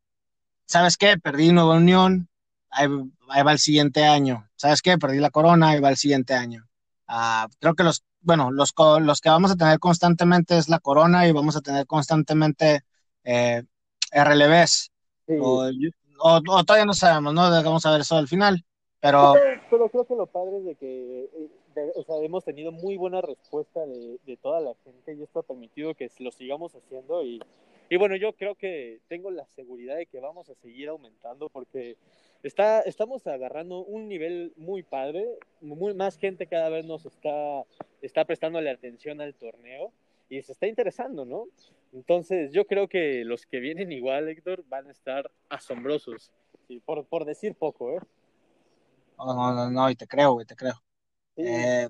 ¿sabes 0.67 0.97
qué? 0.97 1.17
Perdí 1.19 1.53
Nueva 1.53 1.77
Unión, 1.77 2.29
ahí, 2.71 2.87
va 2.89 3.53
el 3.53 3.59
siguiente 3.59 4.05
año. 4.05 4.49
¿Sabes 4.57 4.83
qué? 4.83 4.99
Perdí 4.99 5.19
la 5.19 5.31
Corona, 5.31 5.71
ahí 5.71 5.81
va 5.81 5.89
el 5.91 5.97
siguiente 5.97 6.35
año. 6.35 6.69
Ah, 7.07 7.49
creo 7.59 7.75
que 7.75 7.83
los, 7.83 8.05
bueno, 8.21 8.51
los, 8.51 8.75
los 9.01 9.21
que 9.21 9.31
vamos 9.31 9.51
a 9.51 9.57
tener 9.57 9.79
constantemente 9.79 10.59
es 10.59 10.69
la 10.69 10.81
Corona 10.81 11.27
y 11.27 11.33
vamos 11.33 11.57
a 11.57 11.61
tener 11.61 11.87
constantemente 11.87 12.83
eh, 13.25 13.63
RLBs. 14.13 14.91
O, 16.23 16.43
todavía 16.65 16.85
no 16.85 16.93
sabemos, 16.93 17.33
¿no? 17.33 17.43
Vamos 17.43 17.87
a 17.87 17.93
ver 17.93 18.03
eso 18.03 18.17
al 18.17 18.29
final. 18.29 18.65
Pero... 19.01 19.35
pero 19.71 19.89
creo 19.89 20.05
que 20.05 20.15
lo 20.15 20.27
padre 20.27 20.59
es 20.59 20.65
de 20.65 20.75
que 20.75 21.31
eh, 21.77 21.93
o 21.95 22.03
sea, 22.03 22.17
hemos 22.19 22.45
tenido 22.45 22.73
muy 22.73 22.97
buena 22.97 23.21
respuesta 23.21 23.87
de, 23.87 24.19
de, 24.27 24.37
toda 24.37 24.61
la 24.61 24.75
gente 24.85 25.15
y 25.15 25.23
esto 25.23 25.41
ha 25.41 25.43
permitido 25.43 25.95
que 25.95 26.11
lo 26.19 26.31
sigamos 26.33 26.75
haciendo 26.75 27.25
y, 27.25 27.41
y, 27.89 27.97
bueno, 27.97 28.17
yo 28.17 28.33
creo 28.33 28.55
que 28.55 29.01
tengo 29.09 29.31
la 29.31 29.47
seguridad 29.47 29.97
de 29.97 30.07
que 30.07 30.21
vamos 30.21 30.49
a 30.51 30.55
seguir 30.57 30.89
aumentando 30.89 31.49
porque 31.49 31.97
está, 32.43 32.81
estamos 32.81 33.27
agarrando 33.27 33.81
un 33.81 34.09
nivel 34.09 34.53
muy 34.57 34.83
padre, 34.83 35.27
muy, 35.61 35.95
más 35.95 36.19
gente 36.19 36.47
cada 36.47 36.69
vez 36.69 36.85
nos 36.85 37.07
está, 37.07 37.65
está 38.03 38.25
prestándole 38.25 38.71
atención 38.71 39.21
al 39.21 39.35
torneo 39.35 39.93
y 40.29 40.43
se 40.43 40.53
está 40.53 40.67
interesando, 40.67 41.25
¿no? 41.25 41.47
Entonces, 41.93 42.53
yo 42.53 42.67
creo 42.67 42.89
que 42.89 43.25
los 43.25 43.47
que 43.47 43.59
vienen 43.59 43.91
igual, 43.93 44.29
Héctor, 44.29 44.65
van 44.69 44.87
a 44.89 44.93
estar 44.93 45.31
asombrosos, 45.49 46.31
por, 46.85 47.05
por 47.07 47.25
decir 47.25 47.55
poco, 47.55 47.91
¿eh? 47.91 48.01
No, 49.19 49.35
no, 49.35 49.55
no, 49.55 49.71
no, 49.71 49.91
y 49.91 49.97
te 49.97 50.07
creo, 50.07 50.41
y 50.41 50.47
te 50.47 50.57
creo. 50.57 50.83
Eh, 51.37 51.89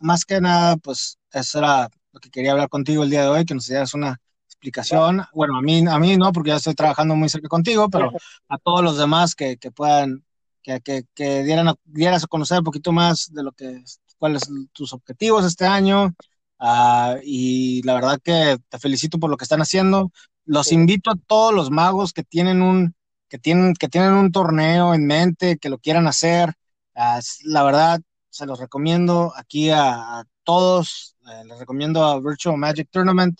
más 0.00 0.24
que 0.24 0.40
nada, 0.40 0.76
pues 0.76 1.18
eso 1.32 1.58
era 1.58 1.88
lo 2.12 2.20
que 2.20 2.30
quería 2.30 2.52
hablar 2.52 2.68
contigo 2.68 3.02
el 3.02 3.10
día 3.10 3.22
de 3.22 3.28
hoy, 3.28 3.44
que 3.44 3.54
nos 3.54 3.66
dieras 3.66 3.94
una 3.94 4.20
explicación. 4.46 5.22
Bueno, 5.32 5.56
a 5.56 5.62
mí, 5.62 5.84
a 5.86 5.98
mí 5.98 6.16
no, 6.16 6.32
porque 6.32 6.50
ya 6.50 6.56
estoy 6.56 6.74
trabajando 6.74 7.14
muy 7.14 7.28
cerca 7.28 7.48
contigo, 7.48 7.88
pero 7.90 8.10
a 8.48 8.58
todos 8.58 8.82
los 8.82 8.98
demás 8.98 9.34
que, 9.34 9.56
que 9.56 9.70
puedan, 9.70 10.24
que, 10.62 10.80
que, 10.80 11.04
que 11.14 11.44
dieran, 11.44 11.74
dieras 11.84 12.24
a 12.24 12.28
conocer 12.28 12.58
un 12.58 12.64
poquito 12.64 12.92
más 12.92 13.30
de 13.32 13.42
lo 13.42 13.52
que, 13.52 13.82
cuáles 14.18 14.42
son 14.42 14.68
tus 14.72 14.92
objetivos 14.92 15.44
este 15.44 15.66
año, 15.66 16.14
Ah, 16.58 17.16
y 17.22 17.82
la 17.82 17.94
verdad 17.94 18.20
que 18.22 18.58
te 18.68 18.78
felicito 18.78 19.18
por 19.18 19.30
lo 19.30 19.36
que 19.36 19.44
están 19.44 19.60
haciendo. 19.60 20.10
Los 20.44 20.72
invito 20.72 21.10
a 21.10 21.18
todos 21.26 21.54
los 21.54 21.70
magos 21.70 22.12
que 22.12 22.24
tienen 22.24 22.62
un, 22.62 22.94
que 23.28 23.38
tienen, 23.38 23.74
que 23.74 23.88
tienen 23.88 24.12
un 24.12 24.32
torneo 24.32 24.94
en 24.94 25.06
mente, 25.06 25.58
que 25.58 25.68
lo 25.68 25.78
quieran 25.78 26.06
hacer. 26.06 26.54
Ah, 26.94 27.20
la 27.44 27.62
verdad, 27.62 28.00
se 28.30 28.46
los 28.46 28.58
recomiendo 28.58 29.32
aquí 29.36 29.70
a, 29.70 30.24
todos. 30.44 31.16
Eh, 31.30 31.44
les 31.44 31.58
recomiendo 31.58 32.02
a 32.04 32.18
Virtual 32.20 32.56
Magic 32.56 32.88
Tournament. 32.90 33.38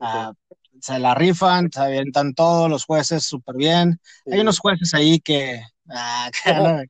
Ah, 0.00 0.32
se 0.80 0.98
la 0.98 1.14
rifan, 1.14 1.70
se 1.72 1.80
avientan 1.80 2.34
todos 2.34 2.68
los 2.68 2.84
jueces 2.84 3.24
súper 3.24 3.56
bien. 3.56 4.00
Hay 4.30 4.40
unos 4.40 4.58
jueces 4.58 4.92
ahí 4.94 5.20
que 5.20 5.62
Ah, 5.90 6.30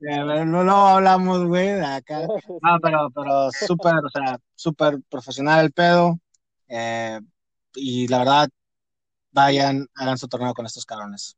no, 0.00 0.64
no 0.64 0.88
hablamos, 0.88 1.46
güey, 1.46 1.70
acá. 1.80 2.20
No, 2.62 2.78
pero, 2.82 3.10
pero 3.14 3.50
súper, 3.52 3.94
o 4.04 4.08
sea, 4.10 4.38
súper 4.54 4.98
profesional 5.08 5.64
el 5.64 5.72
pedo. 5.72 6.18
Eh, 6.68 7.20
y 7.74 8.08
la 8.08 8.18
verdad, 8.18 8.48
vayan, 9.32 9.86
hagan 9.94 10.18
su 10.18 10.28
torneo 10.28 10.54
con 10.54 10.66
estos 10.66 10.84
cabrones. 10.84 11.36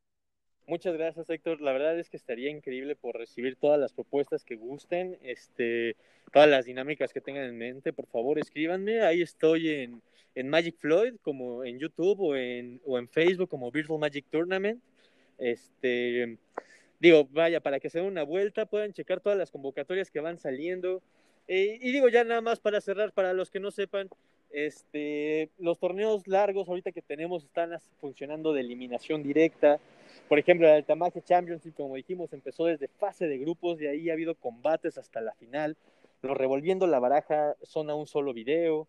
Muchas 0.65 0.93
gracias, 0.93 1.29
Héctor. 1.29 1.61
La 1.61 1.73
verdad 1.73 1.99
es 1.99 2.09
que 2.09 2.17
estaría 2.17 2.49
increíble 2.49 2.95
por 2.95 3.15
recibir 3.15 3.57
todas 3.57 3.79
las 3.79 3.91
propuestas 3.91 4.45
que 4.45 4.55
gusten, 4.55 5.17
este, 5.21 5.97
todas 6.31 6.49
las 6.49 6.65
dinámicas 6.65 7.11
que 7.11 7.21
tengan 7.21 7.43
en 7.43 7.57
mente. 7.57 7.91
Por 7.91 8.07
favor, 8.07 8.39
escríbanme. 8.39 9.01
Ahí 9.01 9.21
estoy 9.21 9.69
en, 9.69 10.01
en 10.35 10.49
Magic 10.49 10.77
Floyd, 10.77 11.15
como 11.21 11.65
en 11.65 11.79
YouTube 11.79 12.19
o 12.21 12.35
en, 12.35 12.81
o 12.85 12.97
en 12.97 13.09
Facebook, 13.09 13.49
como 13.49 13.71
Virtual 13.71 13.99
Magic 13.99 14.25
Tournament. 14.29 14.81
Este, 15.43 16.37
digo, 17.01 17.27
vaya, 17.31 17.59
para 17.59 17.81
que 17.81 17.89
se 17.89 17.99
den 17.99 18.07
una 18.07 18.23
vuelta, 18.23 18.65
puedan 18.65 18.93
checar 18.93 19.19
todas 19.19 19.37
las 19.37 19.51
convocatorias 19.51 20.09
que 20.09 20.21
van 20.21 20.39
saliendo. 20.39 21.01
Y 21.47 21.91
digo, 21.91 22.07
ya 22.07 22.23
nada 22.23 22.39
más 22.39 22.61
para 22.61 22.79
cerrar, 22.79 23.11
para 23.11 23.33
los 23.33 23.51
que 23.51 23.59
no 23.59 23.69
sepan, 23.69 24.07
este, 24.51 25.49
los 25.59 25.79
torneos 25.79 26.25
largos 26.27 26.69
ahorita 26.69 26.93
que 26.93 27.01
tenemos 27.01 27.43
están 27.43 27.77
funcionando 27.99 28.53
de 28.53 28.61
eliminación 28.61 29.21
directa. 29.21 29.79
Por 30.29 30.39
ejemplo, 30.39 30.65
el 30.65 30.75
Altamaje 30.75 31.21
Championship, 31.21 31.73
como 31.75 31.95
dijimos, 31.95 32.31
empezó 32.31 32.65
desde 32.65 32.87
fase 32.87 33.27
de 33.27 33.37
grupos, 33.37 33.81
y 33.81 33.87
ahí 33.87 34.09
ha 34.09 34.13
habido 34.13 34.35
combates 34.35 34.97
hasta 34.97 35.19
la 35.19 35.33
final. 35.33 35.75
Los 36.21 36.37
revolviendo 36.37 36.87
la 36.87 36.99
baraja 36.99 37.57
son 37.63 37.89
a 37.89 37.95
un 37.95 38.07
solo 38.07 38.33
video. 38.33 38.87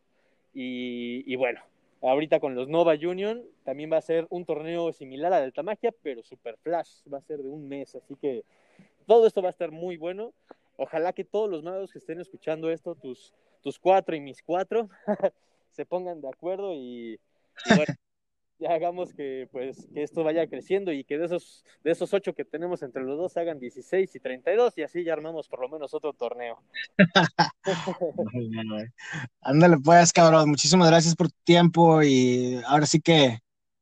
Y 0.52 1.34
bueno, 1.34 1.60
Ahorita 2.06 2.38
con 2.38 2.54
los 2.54 2.68
Nova 2.68 2.92
Union 2.92 3.42
también 3.64 3.90
va 3.90 3.96
a 3.96 4.02
ser 4.02 4.26
un 4.28 4.44
torneo 4.44 4.92
similar 4.92 5.32
a 5.32 5.40
Delta 5.40 5.62
Magia, 5.62 5.90
pero 6.02 6.22
Super 6.22 6.58
Flash, 6.58 7.02
va 7.12 7.16
a 7.16 7.22
ser 7.22 7.42
de 7.42 7.48
un 7.48 7.66
mes, 7.66 7.94
así 7.94 8.14
que 8.14 8.44
todo 9.06 9.26
esto 9.26 9.40
va 9.40 9.48
a 9.48 9.50
estar 9.50 9.70
muy 9.70 9.96
bueno. 9.96 10.34
Ojalá 10.76 11.14
que 11.14 11.24
todos 11.24 11.48
los 11.48 11.62
magos 11.62 11.92
que 11.92 11.98
estén 11.98 12.20
escuchando 12.20 12.70
esto, 12.70 12.94
tus, 12.94 13.32
tus 13.62 13.78
cuatro 13.78 14.14
y 14.14 14.20
mis 14.20 14.42
cuatro, 14.42 14.90
se 15.70 15.86
pongan 15.86 16.20
de 16.20 16.28
acuerdo 16.28 16.74
y, 16.74 17.18
ya 18.58 18.72
hagamos 18.72 19.12
que 19.12 19.48
pues 19.50 19.88
que 19.92 20.02
esto 20.02 20.24
vaya 20.24 20.46
creciendo 20.46 20.92
y 20.92 21.04
que 21.04 21.18
de 21.18 21.26
esos 21.26 21.64
de 21.82 21.90
esos 21.90 22.14
ocho 22.14 22.34
que 22.34 22.44
tenemos 22.44 22.82
entre 22.82 23.02
los 23.02 23.18
dos 23.18 23.36
hagan 23.36 23.58
16 23.58 24.14
y 24.14 24.20
32 24.20 24.78
y 24.78 24.82
así 24.82 25.04
ya 25.04 25.12
armamos 25.12 25.48
por 25.48 25.60
lo 25.60 25.68
menos 25.68 25.94
otro 25.94 26.12
torneo. 26.12 26.62
Ándale 29.40 29.78
pues, 29.78 30.12
cabrón, 30.12 30.50
muchísimas 30.50 30.88
gracias 30.88 31.16
por 31.16 31.28
tu 31.28 31.38
tiempo 31.44 32.02
y 32.02 32.60
ahora 32.66 32.86
sí 32.86 33.00
que 33.00 33.40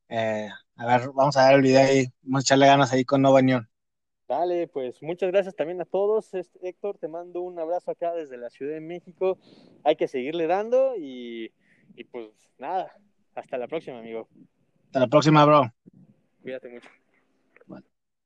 eh, 0.09 0.49
a 0.75 0.85
ver, 0.85 1.09
vamos 1.13 1.37
a 1.37 1.47
ver 1.47 1.55
el 1.55 1.61
video 1.61 2.01
y 2.01 2.07
vamos 2.23 2.41
a 2.41 2.45
echarle 2.45 2.65
ganas 2.65 2.91
ahí 2.91 3.05
con 3.05 3.21
Nova 3.21 3.39
Unión. 3.39 3.69
Dale, 4.27 4.67
pues 4.67 5.01
muchas 5.03 5.31
gracias 5.31 5.55
también 5.55 5.81
a 5.81 5.85
todos. 5.85 6.31
Héctor, 6.61 6.97
te 6.97 7.07
mando 7.07 7.41
un 7.41 7.59
abrazo 7.59 7.91
acá 7.91 8.13
desde 8.13 8.37
la 8.37 8.49
Ciudad 8.49 8.73
de 8.73 8.81
México. 8.81 9.37
Hay 9.83 9.95
que 9.95 10.07
seguirle 10.07 10.47
dando 10.47 10.95
y, 10.97 11.51
y 11.95 12.03
pues 12.05 12.29
nada, 12.57 12.91
hasta 13.35 13.57
la 13.57 13.67
próxima, 13.67 13.99
amigo. 13.99 14.27
Hasta 14.93 14.99
la 14.99 15.07
próxima, 15.07 15.43
bro. 15.43 15.73
Cuídate 16.43 16.69
mucho. 16.69 16.87